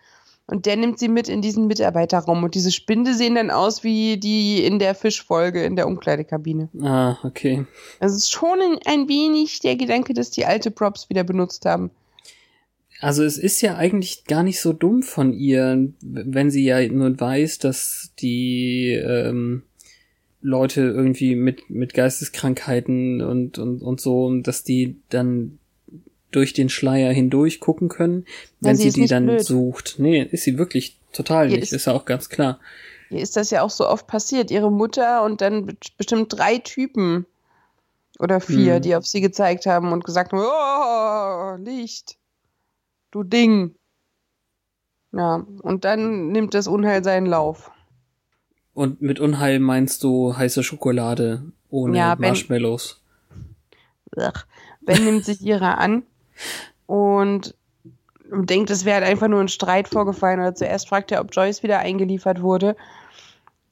[0.49, 2.43] Und der nimmt sie mit in diesen Mitarbeiterraum.
[2.43, 6.69] Und diese Spinde sehen dann aus wie die in der Fischfolge in der Umkleidekabine.
[6.81, 7.65] Ah, okay.
[7.99, 11.91] Es ist schon ein wenig der Gedanke, dass die alte Props wieder benutzt haben.
[13.01, 17.19] Also es ist ja eigentlich gar nicht so dumm von ihr, wenn sie ja nur
[17.19, 19.63] weiß, dass die ähm,
[20.41, 25.59] Leute irgendwie mit, mit Geisteskrankheiten und, und, und so, dass die dann
[26.37, 28.25] durch den Schleier hindurch gucken können,
[28.61, 29.43] wenn ja, sie, sie die dann blöd.
[29.43, 29.95] sucht.
[29.97, 32.59] Nee, ist sie wirklich total ihr nicht, ist, ist ja auch ganz klar.
[33.09, 34.51] Ihr ist das ja auch so oft passiert.
[34.51, 37.25] Ihre Mutter und dann bestimmt drei Typen
[38.19, 38.81] oder vier, hm.
[38.83, 42.17] die auf sie gezeigt haben und gesagt haben, oh, Licht,
[43.09, 43.73] du Ding.
[45.11, 47.71] Ja, und dann nimmt das Unheil seinen Lauf.
[48.75, 53.01] Und mit Unheil meinst du heiße Schokolade ohne ja, ben, Marshmallows?
[54.81, 56.03] Ben nimmt sich ihrer an
[56.85, 57.55] und
[58.31, 60.39] denkt, es wäre halt einfach nur ein Streit vorgefallen.
[60.39, 62.75] Oder zuerst fragt er, ob Joyce wieder eingeliefert wurde.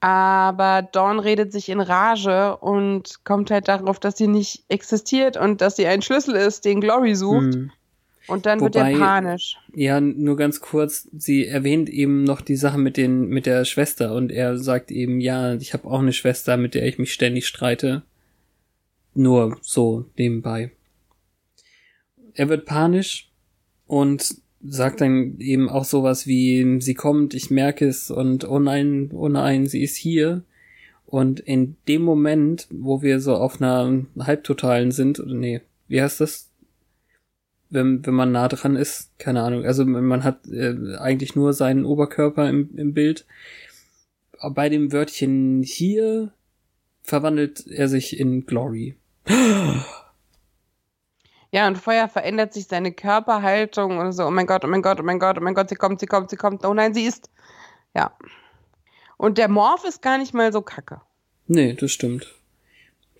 [0.00, 5.60] Aber Dawn redet sich in Rage und kommt halt darauf, dass sie nicht existiert und
[5.60, 7.54] dass sie ein Schlüssel ist, den Glory sucht.
[7.54, 7.72] Hm.
[8.28, 9.56] Und dann Wobei, wird er panisch.
[9.72, 14.14] Ja, nur ganz kurz, sie erwähnt eben noch die Sache mit den mit der Schwester
[14.14, 17.46] und er sagt eben, ja, ich habe auch eine Schwester, mit der ich mich ständig
[17.46, 18.02] streite.
[19.14, 20.72] Nur so nebenbei
[22.36, 23.30] er wird panisch
[23.86, 29.10] und sagt dann eben auch sowas wie, sie kommt, ich merke es und oh nein,
[29.12, 30.42] oh nein, sie ist hier.
[31.04, 36.20] Und in dem Moment, wo wir so auf einer Halbtotalen sind, oder nee, wie heißt
[36.20, 36.50] das?
[37.70, 39.64] Wenn, wenn man nah dran ist, keine Ahnung.
[39.64, 43.26] Also man hat äh, eigentlich nur seinen Oberkörper im, im Bild.
[44.50, 46.32] Bei dem Wörtchen hier
[47.02, 48.96] verwandelt er sich in Glory.
[51.56, 55.00] Ja, und vorher verändert sich seine Körperhaltung und so, oh mein Gott, oh mein Gott,
[55.00, 57.06] oh mein Gott, oh mein Gott, sie kommt, sie kommt, sie kommt, oh nein, sie
[57.06, 57.30] ist.
[57.94, 58.14] Ja.
[59.16, 61.00] Und der Morph ist gar nicht mal so kacke.
[61.46, 62.34] Nee, das stimmt.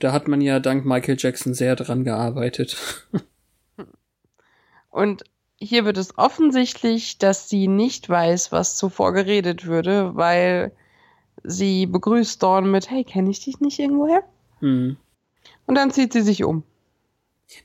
[0.01, 2.77] Da hat man ja dank Michael Jackson sehr dran gearbeitet.
[4.91, 5.25] und
[5.59, 10.73] hier wird es offensichtlich, dass sie nicht weiß, was zuvor geredet würde, weil
[11.43, 14.25] sie begrüßt Dawn mit, hey, kenne ich dich nicht irgendwoher?
[14.59, 14.99] Hm.
[15.65, 16.65] Und dann zieht sie sich um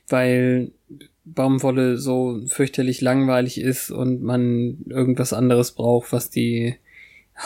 [0.08, 0.72] weil
[1.24, 6.76] Baumwolle so fürchterlich langweilig ist und man irgendwas anderes braucht, was die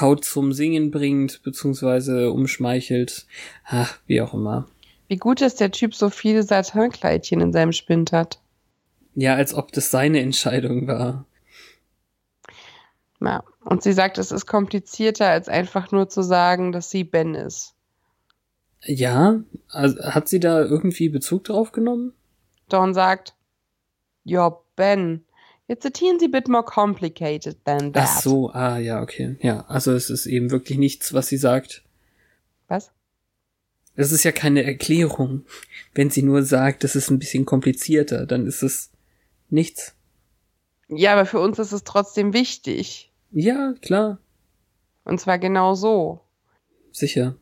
[0.01, 3.27] Haut zum Singen bringt, beziehungsweise umschmeichelt.
[3.65, 4.67] Ach, wie auch immer.
[5.09, 8.41] Wie gut, dass der Typ so viele Satinkleidchen in seinem Spind hat.
[9.15, 11.25] Ja, als ob das seine Entscheidung war.
[13.21, 17.35] Ja, und sie sagt, es ist komplizierter, als einfach nur zu sagen, dass sie Ben
[17.35, 17.75] ist.
[18.83, 22.13] Ja, also hat sie da irgendwie Bezug drauf genommen?
[22.69, 23.35] Dawn sagt,
[24.25, 25.25] You're Ben.
[25.69, 28.05] It's a teensy bit more complicated than that.
[28.05, 29.37] Ach so, ah ja, okay.
[29.41, 31.83] Ja, also es ist eben wirklich nichts, was sie sagt.
[32.69, 32.93] Was?
[33.97, 35.45] Das ist ja keine Erklärung.
[35.95, 38.91] Wenn sie nur sagt, das ist ein bisschen komplizierter, dann ist es
[39.49, 39.95] nichts.
[40.89, 43.11] Ja, aber für uns ist es trotzdem wichtig.
[43.33, 44.19] Ja, klar.
[45.05, 46.21] Und zwar genau so.
[46.93, 47.37] Sicher.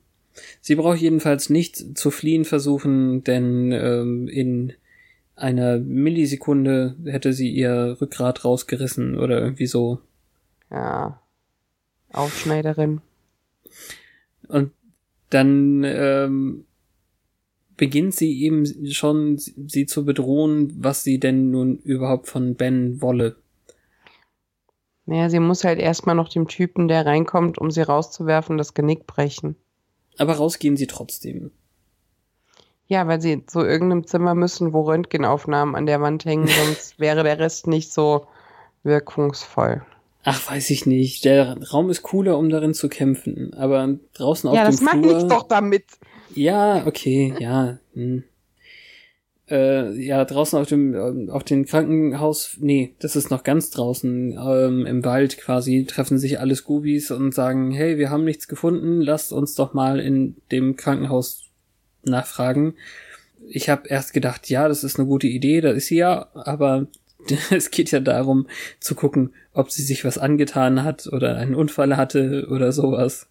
[0.60, 4.72] Sie braucht jedenfalls nicht zu fliehen versuchen, denn ähm, in
[5.36, 10.00] einer Millisekunde hätte sie ihr Rückgrat rausgerissen oder irgendwie so.
[10.70, 11.20] Ja.
[12.12, 13.00] Aufschneiderin.
[14.48, 14.72] Und
[15.30, 16.66] dann ähm,
[17.76, 23.36] beginnt sie eben schon, sie zu bedrohen, was sie denn nun überhaupt von Ben wolle.
[25.06, 29.06] Naja, sie muss halt erstmal noch dem Typen, der reinkommt, um sie rauszuwerfen, das Genick
[29.06, 29.56] brechen.
[30.16, 31.50] Aber rausgehen sie trotzdem.
[32.86, 37.22] Ja, weil sie zu irgendeinem Zimmer müssen, wo Röntgenaufnahmen an der Wand hängen, sonst wäre
[37.22, 38.26] der Rest nicht so
[38.82, 39.82] wirkungsvoll.
[40.24, 41.24] Ach, weiß ich nicht.
[41.24, 43.52] Der Raum ist cooler, um darin zu kämpfen.
[43.54, 44.94] Aber draußen auf ja, dem das Flur.
[44.94, 45.84] mag ich doch damit.
[46.34, 47.78] Ja, okay, ja.
[47.92, 48.24] Hm.
[49.50, 54.32] Äh, ja, draußen auf dem, ähm, auf dem Krankenhaus, nee, das ist noch ganz draußen,
[54.32, 59.02] ähm, im Wald quasi, treffen sich alle Scoobies und sagen, hey, wir haben nichts gefunden,
[59.02, 61.43] lasst uns doch mal in dem Krankenhaus
[62.06, 62.74] nachfragen.
[63.48, 66.86] Ich habe erst gedacht, ja, das ist eine gute Idee, da ist sie ja, aber
[67.50, 68.46] es geht ja darum
[68.80, 73.28] zu gucken, ob sie sich was angetan hat oder einen Unfall hatte oder sowas.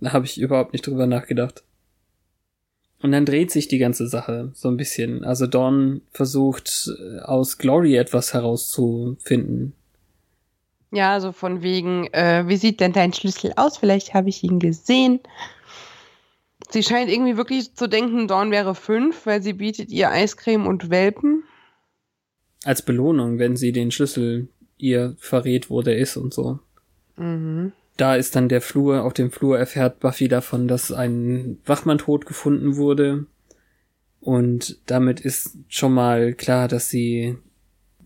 [0.00, 1.62] Da habe ich überhaupt nicht drüber nachgedacht.
[3.02, 5.24] Und dann dreht sich die ganze Sache so ein bisschen.
[5.24, 6.88] Also Dawn versucht
[7.22, 9.74] aus Glory etwas herauszufinden.
[10.92, 13.78] Ja, so von wegen, äh, wie sieht denn dein Schlüssel aus?
[13.78, 15.20] Vielleicht habe ich ihn gesehen.
[16.72, 20.88] Sie scheint irgendwie wirklich zu denken, Dawn wäre fünf, weil sie bietet ihr Eiscreme und
[20.88, 21.44] Welpen.
[22.64, 24.48] Als Belohnung, wenn sie den Schlüssel
[24.78, 26.60] ihr verrät, wo der ist und so.
[27.16, 27.72] Mhm.
[27.96, 32.24] Da ist dann der Flur, auf dem Flur erfährt Buffy davon, dass ein Wachmann tot
[32.24, 33.26] gefunden wurde.
[34.20, 37.36] Und damit ist schon mal klar, dass sie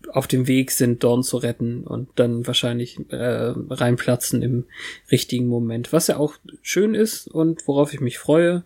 [0.09, 4.65] auf dem Weg sind, Dawn zu retten und dann wahrscheinlich äh, reinplatzen im
[5.11, 5.91] richtigen Moment.
[5.93, 8.63] Was ja auch schön ist und worauf ich mich freue.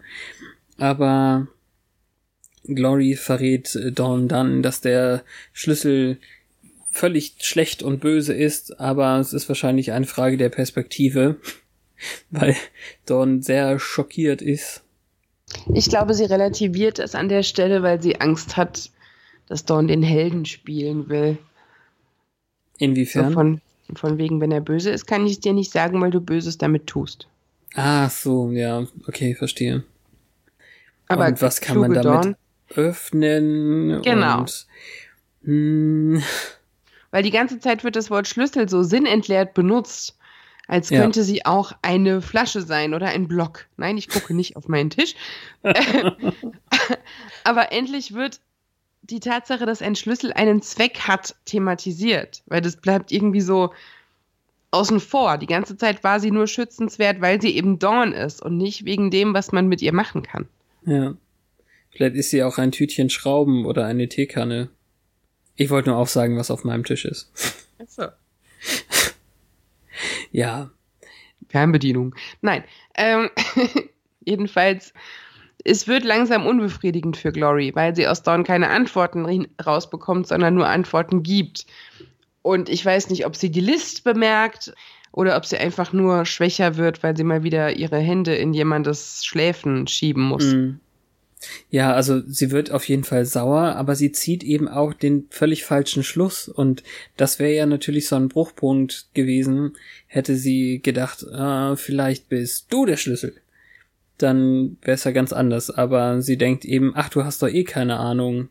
[0.77, 1.47] Aber
[2.65, 5.23] Glory verrät Dawn dann, dass der
[5.53, 6.17] Schlüssel
[6.89, 11.37] völlig schlecht und böse ist, aber es ist wahrscheinlich eine Frage der Perspektive,
[12.29, 12.55] weil
[13.05, 14.83] Dawn sehr schockiert ist.
[15.73, 18.90] Ich glaube, sie relativiert es an der Stelle, weil sie Angst hat,
[19.51, 21.37] dass Dawn den Helden spielen will.
[22.77, 23.27] Inwiefern?
[23.27, 23.61] So von,
[23.95, 26.57] von wegen, wenn er böse ist, kann ich es dir nicht sagen, weil du Böses
[26.57, 27.27] damit tust.
[27.75, 29.83] Ah, so, ja, okay, verstehe.
[31.09, 32.35] Aber und was kann man damit Dawn-
[32.69, 34.01] öffnen?
[34.03, 34.39] Genau.
[34.39, 34.67] Und,
[35.43, 36.23] hm,
[37.11, 40.17] Weil die ganze Zeit wird das Wort Schlüssel so sinnentleert benutzt,
[40.69, 41.01] als Ja.
[41.01, 43.65] könnte sie auch eine Flasche sein oder ein Block.
[43.75, 45.15] Nein, ich gucke nicht auf meinen Tisch.
[47.43, 48.39] Aber endlich wird
[49.03, 52.43] die Tatsache, dass ein Schlüssel einen Zweck hat, thematisiert.
[52.45, 53.73] Weil das bleibt irgendwie so
[54.71, 55.37] außen vor.
[55.37, 59.11] Die ganze Zeit war sie nur schützenswert, weil sie eben Dawn ist und nicht wegen
[59.11, 60.47] dem, was man mit ihr machen kann.
[60.85, 61.15] ja.
[61.93, 64.69] Vielleicht ist sie auch ein Tütchen Schrauben oder eine Teekanne.
[65.57, 67.29] Ich wollte nur auch sagen, was auf meinem Tisch ist.
[67.79, 68.07] Achso.
[70.31, 70.71] Ja,
[71.49, 72.15] Fernbedienung.
[72.41, 72.63] Nein.
[72.95, 73.29] Ähm,
[74.25, 74.93] jedenfalls,
[75.63, 80.67] es wird langsam unbefriedigend für Glory, weil sie aus Dawn keine Antworten rausbekommt, sondern nur
[80.67, 81.65] Antworten gibt.
[82.41, 84.73] Und ich weiß nicht, ob sie die List bemerkt
[85.11, 89.23] oder ob sie einfach nur schwächer wird, weil sie mal wieder ihre Hände in jemandes
[89.25, 90.45] Schläfen schieben muss.
[90.45, 90.79] Mm.
[91.71, 95.65] Ja, also sie wird auf jeden Fall sauer, aber sie zieht eben auch den völlig
[95.65, 96.83] falschen Schluss und
[97.17, 99.73] das wäre ja natürlich so ein Bruchpunkt gewesen,
[100.05, 103.33] hätte sie gedacht, ah, vielleicht bist du der Schlüssel.
[104.21, 107.63] Dann wäre es ja ganz anders, aber sie denkt eben, ach, du hast doch eh
[107.63, 108.49] keine Ahnung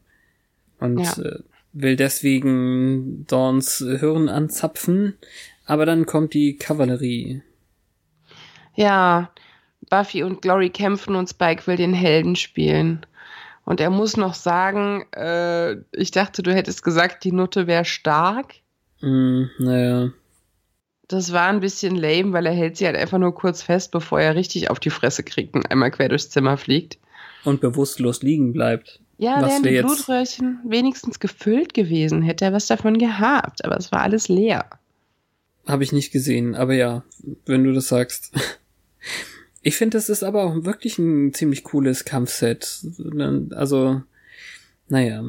[0.78, 1.12] und Ja.
[1.22, 1.38] äh,
[1.72, 5.14] will deswegen Dawns Hirn anzapfen,
[5.66, 7.42] aber dann kommt die Kavallerie.
[8.74, 9.30] Ja,
[9.88, 13.06] Buffy und Glory kämpfen und Spike will den Helden spielen.
[13.64, 18.54] Und er muss noch sagen, äh, ich dachte, du hättest gesagt, die Nutte wäre stark.
[19.00, 20.10] Mm, naja.
[21.10, 24.20] Das war ein bisschen lame, weil er hält sie halt einfach nur kurz fest, bevor
[24.20, 26.98] er richtig auf die Fresse kriegt und einmal quer durchs Zimmer fliegt.
[27.42, 29.00] Und bewusstlos liegen bleibt.
[29.18, 34.02] Ja, wären die Blutröhrchen wenigstens gefüllt gewesen, hätte er was davon gehabt, aber es war
[34.02, 34.66] alles leer.
[35.66, 37.02] Habe ich nicht gesehen, aber ja,
[37.44, 38.32] wenn du das sagst.
[39.62, 42.80] Ich finde, das ist aber auch wirklich ein ziemlich cooles Kampfset.
[43.50, 44.00] Also,
[44.88, 45.22] naja.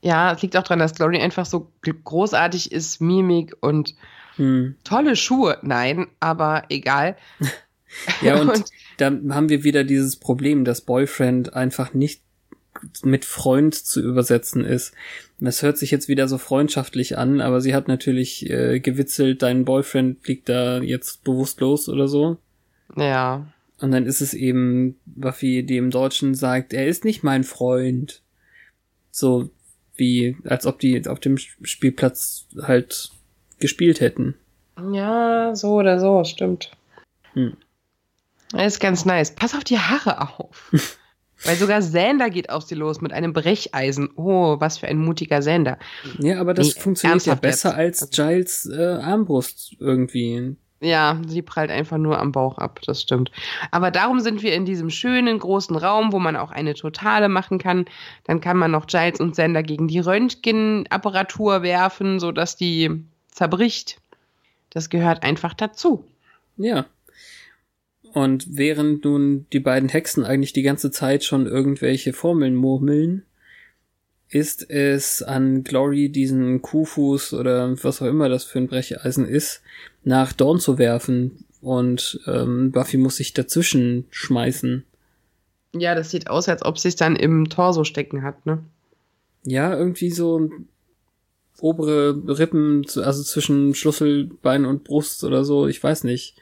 [0.00, 3.94] Ja, es liegt auch daran, dass Glory einfach so großartig ist, Mimik und
[4.36, 4.76] Hm.
[4.84, 5.58] tolle Schuhe.
[5.62, 7.16] Nein, aber egal.
[8.22, 8.64] Ja, und, Und-
[8.96, 12.22] da haben wir wieder dieses Problem, dass Boyfriend einfach nicht
[13.04, 14.94] mit Freund zu übersetzen ist.
[15.38, 19.64] Das hört sich jetzt wieder so freundschaftlich an, aber sie hat natürlich äh, gewitzelt, dein
[19.64, 22.38] Boyfriend liegt da jetzt bewusstlos oder so.
[22.96, 23.46] Ja.
[23.78, 28.22] Und dann ist es eben Buffy, die im Deutschen sagt, er ist nicht mein Freund.
[29.12, 29.50] So
[29.94, 33.10] wie, als ob die auf dem Spielplatz halt
[33.58, 34.34] gespielt hätten.
[34.92, 36.70] Ja, so oder so, stimmt.
[37.34, 37.56] Hm.
[38.52, 39.34] Das ist ganz nice.
[39.34, 40.72] Pass auf die Haare auf.
[41.44, 44.08] Weil sogar Sander geht auf sie los mit einem Brecheisen.
[44.16, 45.78] Oh, was für ein mutiger Sander.
[46.18, 48.02] Ja, aber das Nee, funktioniert ja besser jetzt.
[48.02, 50.56] als Giles äh, Armbrust irgendwie.
[50.80, 53.30] Ja, sie prallt einfach nur am Bauch ab, das stimmt.
[53.70, 57.58] Aber darum sind wir in diesem schönen großen Raum, wo man auch eine Totale machen
[57.58, 57.86] kann.
[58.24, 63.04] Dann kann man noch Giles und Sander gegen die Röntgenapparatur werfen, sodass die
[63.34, 64.00] zerbricht.
[64.70, 66.04] Das gehört einfach dazu.
[66.56, 66.86] Ja.
[68.12, 73.24] Und während nun die beiden Hexen eigentlich die ganze Zeit schon irgendwelche Formeln murmeln,
[74.28, 79.62] ist es an Glory diesen Kufus oder was auch immer das für ein Brecheisen ist,
[80.04, 81.44] nach Dawn zu werfen.
[81.60, 84.84] Und ähm, Buffy muss sich dazwischen schmeißen.
[85.72, 88.62] Ja, das sieht aus, als ob sie es dann im Torso stecken hat, ne?
[89.44, 90.50] Ja, irgendwie so
[91.60, 96.36] obere Rippen, also zwischen Schlüsselbein und Brust oder so, ich weiß nicht.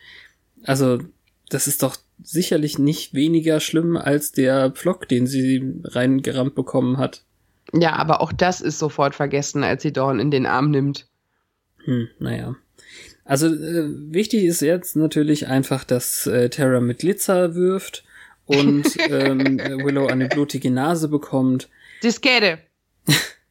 [0.65, 1.01] Also,
[1.49, 7.25] das ist doch sicherlich nicht weniger schlimm als der Pflock, den sie reingerammt bekommen hat.
[7.75, 11.09] Ja, aber auch das ist sofort vergessen, als sie Dawn in den Arm nimmt.
[11.85, 12.57] Hm, naja.
[13.25, 18.05] Also, äh, wichtig ist jetzt natürlich einfach, dass äh, Terra mit Glitzer wirft
[18.47, 21.69] und ähm, Willow eine blutige Nase bekommt.
[22.03, 22.59] Diskette!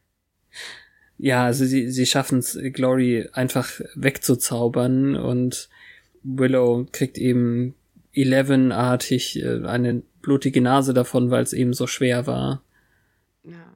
[1.21, 5.69] Ja, also sie, sie schaffen es, Glory einfach wegzuzaubern und
[6.23, 7.75] Willow kriegt eben
[8.11, 12.63] Eleven-artig äh, eine blutige Nase davon, weil es eben so schwer war.
[13.43, 13.75] Ja.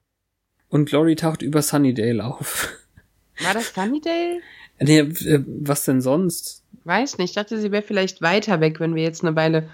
[0.69, 2.73] Und Glory taucht über Sunnydale auf.
[3.43, 4.39] War das Sunnydale?
[4.79, 6.63] nee, äh, was denn sonst?
[6.83, 7.29] Weiß nicht.
[7.29, 9.69] Ich dachte, sie wäre vielleicht weiter weg, wenn wir jetzt eine Weile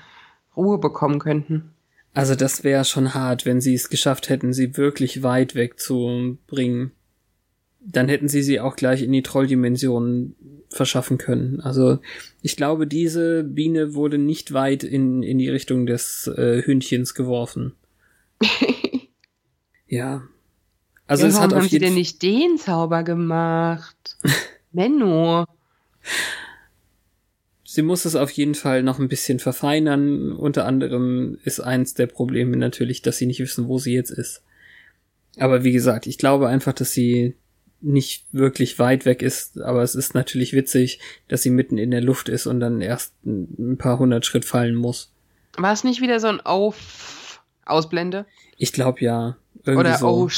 [0.57, 1.71] Ruhe bekommen könnten.
[2.13, 6.91] Also das wäre schon hart, wenn sie es geschafft hätten, sie wirklich weit wegzubringen.
[7.83, 10.35] Dann hätten sie sie auch gleich in die Trolldimension
[10.69, 11.59] verschaffen können.
[11.59, 11.99] Also
[12.41, 17.73] ich glaube, diese Biene wurde nicht weit in, in die Richtung des äh, Hühnchens geworfen.
[19.91, 20.23] Ja.
[21.05, 24.17] Also ja, es hat auf haben sie denn nicht den Zauber gemacht?
[24.71, 25.45] Menno.
[27.65, 30.31] Sie muss es auf jeden Fall noch ein bisschen verfeinern.
[30.31, 34.43] Unter anderem ist eins der Probleme natürlich, dass sie nicht wissen, wo sie jetzt ist.
[35.37, 37.35] Aber wie gesagt, ich glaube einfach, dass sie
[37.81, 42.01] nicht wirklich weit weg ist, aber es ist natürlich witzig, dass sie mitten in der
[42.01, 45.11] Luft ist und dann erst ein paar hundert Schritt fallen muss.
[45.57, 48.25] War es nicht wieder so ein Auf Ausblende?
[48.57, 49.37] Ich glaube ja.
[49.63, 50.07] Irgendwie Oder so.
[50.07, 50.29] Oh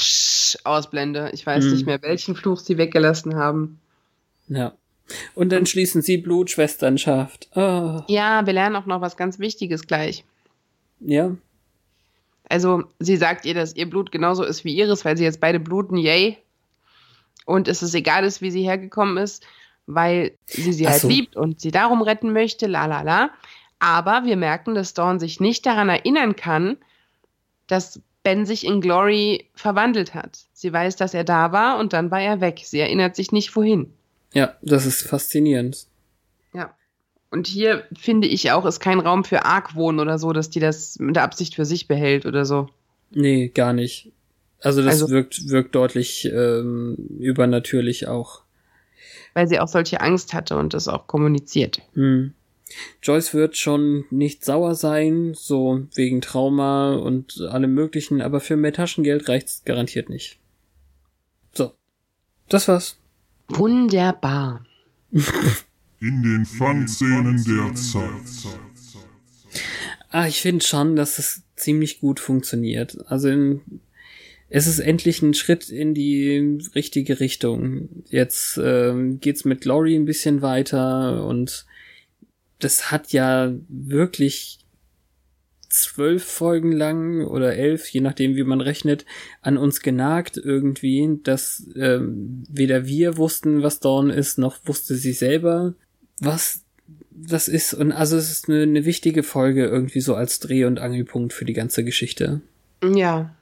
[0.69, 1.29] Ausblende?
[1.33, 1.71] Ich weiß Hm.
[1.73, 3.79] nicht mehr, welchen Fluch sie weggelassen haben.
[4.47, 4.73] Ja.
[5.35, 7.49] Und dann schließen sie Blutschwesternschaft.
[7.57, 10.23] Ah, Ja, wir lernen auch noch was ganz Wichtiges gleich.
[10.99, 11.35] ja.
[12.49, 15.59] Also, sie sagt ihr, dass ihr Blut genauso ist wie ihres, weil sie jetzt beide
[15.61, 16.37] bluten, yay.
[17.45, 19.45] Und es ist egal ist, wie sie hergekommen ist,
[19.85, 21.07] weil sie sie Ach halt so.
[21.07, 23.29] liebt und sie darum retten möchte, la la la.
[23.79, 26.77] Aber wir merken, dass Dawn sich nicht daran erinnern kann,
[27.67, 30.39] dass Ben sich in Glory verwandelt hat.
[30.53, 32.61] Sie weiß, dass er da war und dann war er weg.
[32.63, 33.91] Sie erinnert sich nicht, wohin.
[34.33, 35.85] Ja, das ist faszinierend.
[36.53, 36.73] Ja.
[37.29, 40.97] Und hier finde ich auch, ist kein Raum für Argwohn oder so, dass die das
[40.99, 42.69] mit der Absicht für sich behält oder so.
[43.11, 44.11] Nee, gar nicht.
[44.63, 48.41] Also das Also- wirkt, wirkt deutlich ähm, übernatürlich auch.
[49.35, 51.81] weil sie auch solche Angst hatte und das auch kommuniziert.
[51.93, 52.33] Hm.
[53.03, 58.73] Joyce wird schon nicht sauer sein, so wegen Trauma und allem möglichen, aber für mehr
[58.73, 60.39] Taschengeld reicht's garantiert nicht.
[61.53, 61.73] So.
[62.49, 62.97] Das war's.
[63.49, 64.63] Wunderbar.
[65.11, 68.53] In den Fun-Szenen der Zeit.
[70.09, 72.97] Ah, ich finde schon, dass es ziemlich gut funktioniert.
[73.07, 73.61] Also in,
[74.55, 77.89] es ist endlich ein Schritt in die richtige Richtung.
[78.09, 81.65] Jetzt ähm, geht's mit Glory ein bisschen weiter und
[82.59, 84.59] das hat ja wirklich
[85.69, 89.07] zwölf Folgen lang oder elf, je nachdem wie man rechnet,
[89.41, 95.13] an uns genagt irgendwie, dass ähm, weder wir wussten, was Dawn ist, noch wusste sie
[95.13, 95.73] selber,
[96.19, 96.61] was
[97.09, 97.73] das ist.
[97.73, 101.45] Und also es ist eine, eine wichtige Folge irgendwie so als Dreh- und Angelpunkt für
[101.45, 102.41] die ganze Geschichte.
[102.83, 103.33] Ja.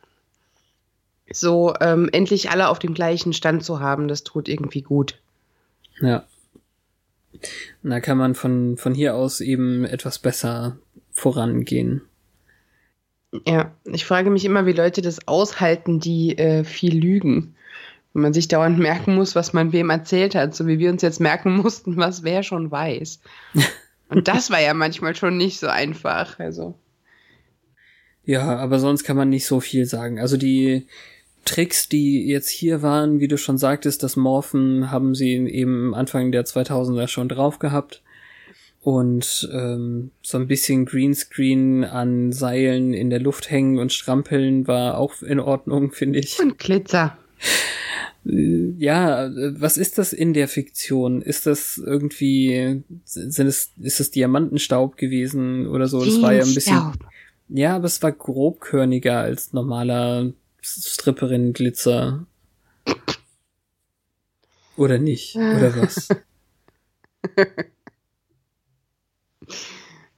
[1.34, 5.20] So ähm, endlich alle auf dem gleichen Stand zu haben, das tut irgendwie gut.
[6.00, 6.26] Ja.
[7.84, 10.78] Und da kann man von, von hier aus eben etwas besser
[11.12, 12.02] vorangehen.
[13.48, 17.56] Ja, ich frage mich immer, wie Leute das aushalten, die äh, viel lügen.
[18.14, 21.02] Wenn man sich dauernd merken muss, was man wem erzählt hat, so wie wir uns
[21.02, 23.22] jetzt merken mussten, was wer schon weiß.
[24.10, 26.38] Und das war ja manchmal schon nicht so einfach.
[26.40, 26.76] Also.
[28.26, 30.20] Ja, aber sonst kann man nicht so viel sagen.
[30.20, 30.88] Also die
[31.46, 36.32] Tricks, die jetzt hier waren, wie du schon sagtest, das Morphen haben sie eben Anfang
[36.32, 38.02] der 2000er schon drauf gehabt
[38.82, 44.98] und ähm, so ein bisschen Greenscreen an Seilen in der Luft hängen und strampeln war
[44.98, 46.40] auch in Ordnung, finde ich.
[46.40, 47.18] Und Glitzer.
[48.26, 49.30] Äh, ja,
[49.60, 51.22] was ist das in der Fiktion?
[51.22, 56.04] Ist das irgendwie, sind es, ist es Diamantenstaub gewesen oder so?
[56.04, 56.94] Das war ja ein bisschen.
[57.50, 60.32] Ja, aber es war grobkörniger als normaler
[60.62, 62.26] Stripperin-Glitzer.
[64.78, 65.36] Oder nicht?
[65.36, 66.08] Oder was?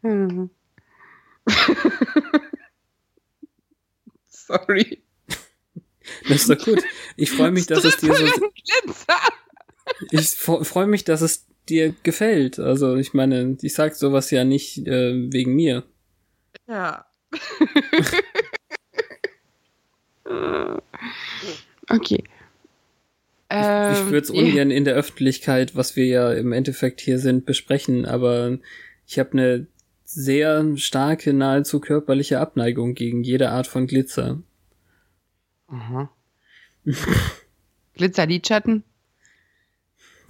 [4.27, 5.03] Sorry.
[6.27, 6.83] Das ist doch gut.
[7.15, 8.25] Ich freue mich, dass es dir so.
[10.11, 12.59] Ich freue mich, dass es dir gefällt.
[12.59, 15.83] Also ich meine, ich sag sowas ja nicht äh, wegen mir.
[16.67, 17.05] Ja.
[21.89, 22.23] okay.
[23.49, 27.45] Ähm, ich würde es ungern in der Öffentlichkeit, was wir ja im Endeffekt hier sind,
[27.45, 28.57] besprechen, aber
[29.05, 29.67] ich habe eine
[30.05, 34.41] sehr starke, nahezu körperliche Abneigung gegen jede Art von Glitzer.
[35.67, 36.09] Aha.
[37.95, 38.83] Glitzer-Lidschatten?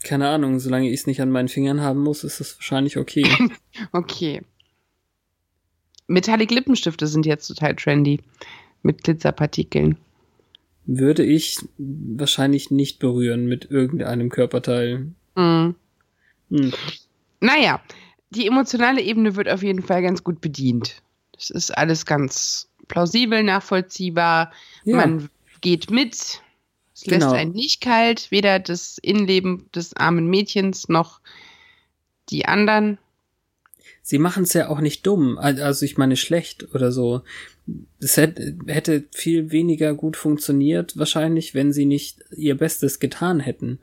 [0.03, 3.25] Keine Ahnung, solange ich es nicht an meinen Fingern haben muss, ist es wahrscheinlich okay.
[3.93, 4.41] okay.
[6.07, 8.19] Metallic Lippenstifte sind jetzt total trendy.
[8.83, 9.97] Mit Glitzerpartikeln.
[10.85, 15.07] Würde ich wahrscheinlich nicht berühren mit irgendeinem Körperteil.
[15.35, 15.69] Mm.
[16.49, 16.73] Hm.
[17.39, 17.81] Naja,
[18.29, 21.01] die emotionale Ebene wird auf jeden Fall ganz gut bedient.
[21.33, 24.51] Das ist alles ganz plausibel, nachvollziehbar.
[24.83, 24.97] Ja.
[24.97, 25.29] Man
[25.61, 26.41] geht mit.
[26.93, 27.25] Es genau.
[27.25, 31.21] lässt einen nicht kalt, weder das Innenleben des armen Mädchens noch
[32.29, 32.97] die anderen.
[34.05, 37.21] Sie machen es ja auch nicht dumm, also ich meine schlecht oder so.
[38.01, 43.79] Es hätte viel weniger gut funktioniert, wahrscheinlich, wenn sie nicht ihr Bestes getan hätten.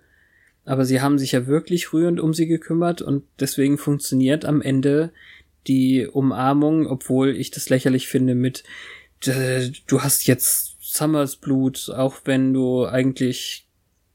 [0.66, 5.10] Aber sie haben sich ja wirklich rührend um sie gekümmert und deswegen funktioniert am Ende
[5.66, 8.62] die Umarmung, obwohl ich das lächerlich finde mit,
[9.24, 13.66] du hast jetzt Summers Blut, auch wenn du eigentlich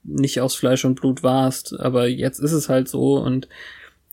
[0.04, 3.50] nicht aus Fleisch und Blut warst, aber jetzt ist es halt so und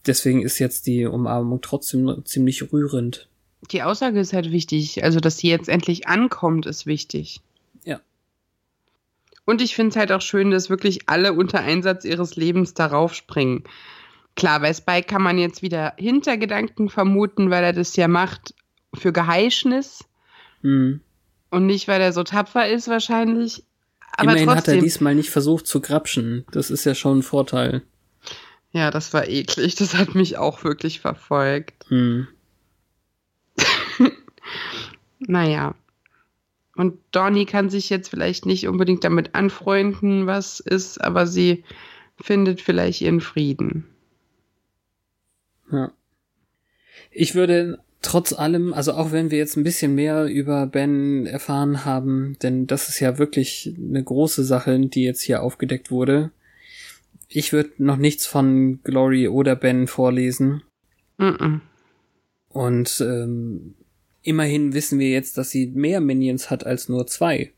[0.06, 3.28] deswegen ist jetzt die Umarmung trotzdem ziemlich rührend.
[3.70, 7.40] Die Aussage ist halt wichtig, also dass sie jetzt endlich ankommt, ist wichtig.
[7.84, 8.00] Ja.
[9.44, 13.14] Und ich finde es halt auch schön, dass wirklich alle unter Einsatz ihres Lebens darauf
[13.14, 13.64] springen.
[14.34, 18.54] Klar, bei Spike kann man jetzt wieder Hintergedanken vermuten, weil er das ja macht
[18.94, 20.04] für Geheischnis.
[20.62, 21.00] Mhm.
[21.50, 23.62] Und nicht, weil er so tapfer ist, wahrscheinlich.
[24.16, 24.74] Aber Immerhin trotzdem.
[24.74, 26.44] hat er diesmal nicht versucht zu grapschen.
[26.50, 27.82] Das ist ja schon ein Vorteil.
[28.72, 29.74] Ja, das war eklig.
[29.74, 31.84] Das hat mich auch wirklich verfolgt.
[31.88, 32.26] Hm.
[35.18, 35.74] naja.
[36.74, 41.64] Und Donny kann sich jetzt vielleicht nicht unbedingt damit anfreunden, was ist, aber sie
[42.16, 43.86] findet vielleicht ihren Frieden.
[45.70, 45.92] Ja.
[47.10, 51.84] Ich würde trotz allem, also auch wenn wir jetzt ein bisschen mehr über Ben erfahren
[51.84, 56.30] haben, denn das ist ja wirklich eine große Sache, die jetzt hier aufgedeckt wurde.
[57.34, 60.62] Ich würde noch nichts von Glory oder Ben vorlesen.
[61.18, 61.60] Mm -mm.
[62.48, 63.74] Und ähm,
[64.22, 67.52] Immerhin wissen wir jetzt, dass sie mehr Minions hat als nur zwei.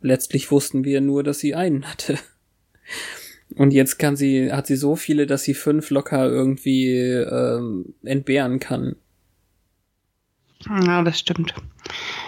[0.00, 2.18] Letztlich wussten wir nur, dass sie einen hatte.
[3.54, 8.60] Und jetzt kann sie, hat sie so viele, dass sie fünf locker irgendwie ähm, entbehren
[8.60, 8.96] kann.
[10.68, 11.54] Ja, das stimmt.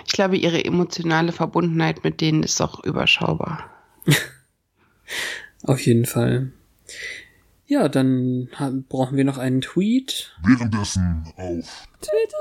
[0.07, 3.71] Ich glaube, ihre emotionale Verbundenheit mit denen ist auch überschaubar.
[5.63, 6.53] Auf jeden Fall.
[7.67, 8.49] Ja, dann
[8.89, 10.35] brauchen wir noch einen Tweet.
[10.43, 12.39] Währenddessen auf Twitter.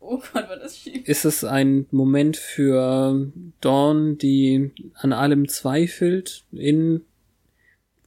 [0.00, 1.06] Oh Gott, war das schief.
[1.06, 7.02] Ist es ein Moment für Dawn, die an allem zweifelt in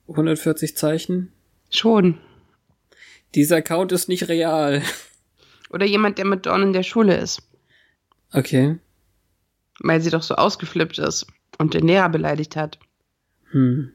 [0.07, 1.31] 140 Zeichen?
[1.69, 2.17] Schon.
[3.35, 4.81] Dieser Account ist nicht real.
[5.69, 7.43] Oder jemand, der mit Dawn in der Schule ist.
[8.33, 8.79] Okay.
[9.79, 11.27] Weil sie doch so ausgeflippt ist
[11.59, 12.79] und den Lehrer beleidigt hat.
[13.51, 13.93] Hm.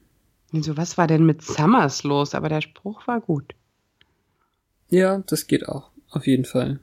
[0.63, 2.35] So, was war denn mit Summers los?
[2.35, 3.55] Aber der Spruch war gut.
[4.89, 5.91] Ja, das geht auch.
[6.11, 6.81] Auf jeden Fall.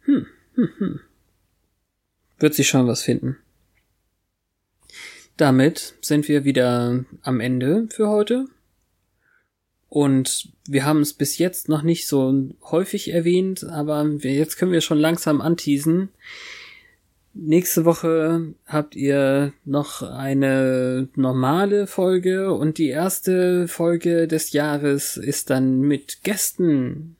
[0.00, 1.00] Hm, hm, hm.
[2.38, 3.36] Wird sie schon was finden.
[5.36, 8.46] Damit sind wir wieder am Ende für heute.
[9.88, 14.80] Und wir haben es bis jetzt noch nicht so häufig erwähnt, aber jetzt können wir
[14.80, 16.10] schon langsam anteasen.
[17.38, 25.50] Nächste Woche habt ihr noch eine normale Folge und die erste Folge des Jahres ist
[25.50, 27.16] dann mit Gästen.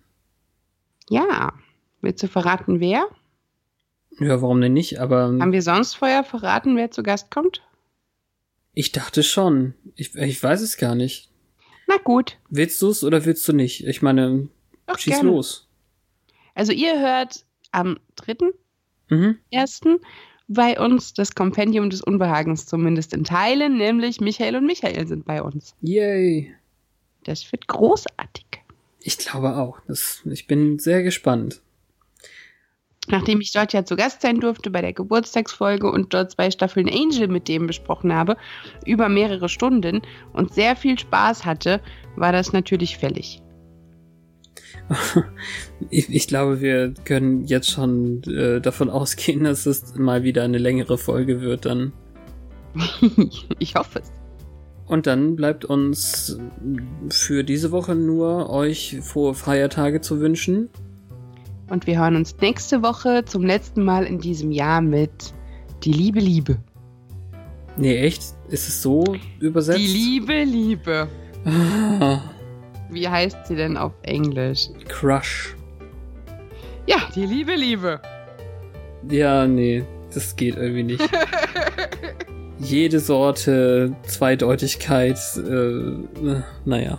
[1.11, 1.53] Ja.
[2.01, 3.07] Willst du verraten, wer?
[4.19, 5.01] Ja, warum denn nicht?
[5.01, 7.63] Aber Haben wir sonst vorher verraten, wer zu Gast kommt?
[8.79, 9.73] ich dachte schon.
[9.95, 11.31] Ich, ich weiß es gar nicht.
[11.87, 12.39] Na gut.
[12.51, 13.87] Willst du es oder willst du nicht?
[13.87, 14.49] Ich meine,
[14.87, 15.31] Doch, schieß gerne.
[15.31, 15.67] los.
[16.55, 18.53] Also ihr hört am 3.
[19.09, 19.39] Mhm.
[19.51, 19.99] ersten
[20.49, 25.43] bei uns das Kompendium des Unbehagens zumindest in Teilen, nämlich Michael und Michael sind bei
[25.43, 25.75] uns.
[25.83, 26.55] Yay.
[27.25, 28.47] Das wird großartig.
[29.01, 29.81] Ich glaube auch.
[29.89, 31.61] Das, ich bin sehr gespannt.
[33.09, 36.89] Nachdem ich dort ja zu Gast sein durfte bei der Geburtstagsfolge und dort zwei Staffeln
[36.89, 38.37] Angel mit dem besprochen habe,
[38.85, 40.03] über mehrere Stunden
[40.33, 41.81] und sehr viel Spaß hatte,
[42.17, 43.43] war das natürlich fällig.
[45.91, 50.59] Ich, ich glaube, wir können jetzt schon äh, davon ausgehen, dass es mal wieder eine
[50.59, 51.93] längere Folge wird dann.
[53.59, 54.13] ich hoffe es.
[54.87, 56.39] Und dann bleibt uns
[57.09, 60.71] für diese Woche nur euch frohe Feiertage zu wünschen.
[61.69, 65.35] Und wir hören uns nächste Woche zum letzten Mal in diesem Jahr mit
[65.83, 66.59] Die Liebe, Liebe.
[67.77, 68.23] Nee, echt?
[68.49, 69.05] Ist es so
[69.41, 69.81] übersetzt?
[69.81, 71.09] Die Liebe, Liebe.
[71.45, 72.21] Ah,
[72.91, 74.69] Wie heißt sie denn auf Englisch?
[74.89, 75.55] Crush.
[76.87, 78.01] Ja, die Liebe, Liebe.
[79.11, 79.85] Ja, nee,
[80.15, 81.03] das geht irgendwie nicht.
[82.59, 86.99] Jede Sorte Zweideutigkeit, äh, naja.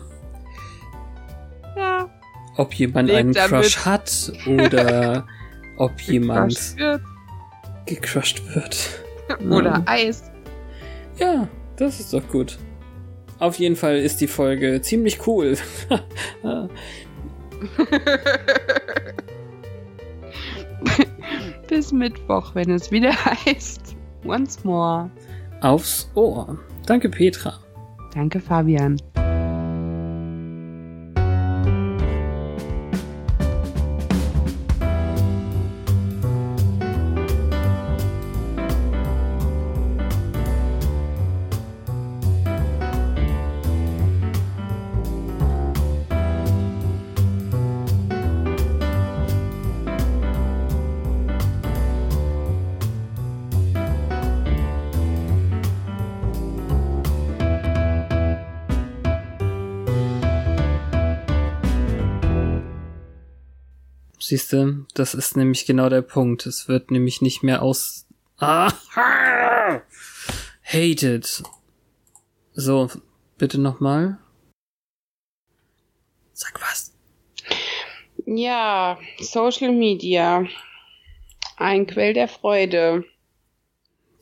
[1.76, 2.10] Ja.
[2.58, 3.50] Ob jemand Lebt einen damit.
[3.50, 5.26] Crush hat oder
[5.78, 7.02] ob jemand Gecrushed wird.
[7.86, 9.04] gecrushed wird.
[9.50, 9.84] Oder Ja.
[9.86, 10.32] Eis.
[11.18, 12.58] Ja, das ist doch gut.
[13.40, 15.58] Auf jeden Fall ist die Folge ziemlich cool.
[21.68, 23.96] Bis Mittwoch, wenn es wieder heißt.
[24.26, 25.12] Once more.
[25.62, 26.58] Aufs Ohr.
[26.86, 27.60] Danke, Petra.
[28.14, 28.98] Danke, Fabian.
[64.28, 66.46] Siehste, das ist nämlich genau der Punkt.
[66.46, 68.06] Es wird nämlich nicht mehr aus.
[68.38, 68.72] Ah!
[70.64, 71.44] Hated.
[72.52, 72.90] So,
[73.38, 74.18] bitte nochmal.
[76.34, 76.94] Sag was.
[78.26, 80.46] Ja, Social Media.
[81.56, 83.06] Ein Quell der Freude.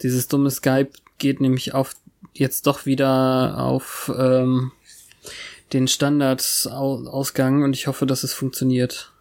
[0.03, 1.95] Dieses dumme Skype geht nämlich auf
[2.33, 4.71] jetzt doch wieder auf ähm,
[5.73, 9.14] den Standardausgang und ich hoffe, dass es funktioniert.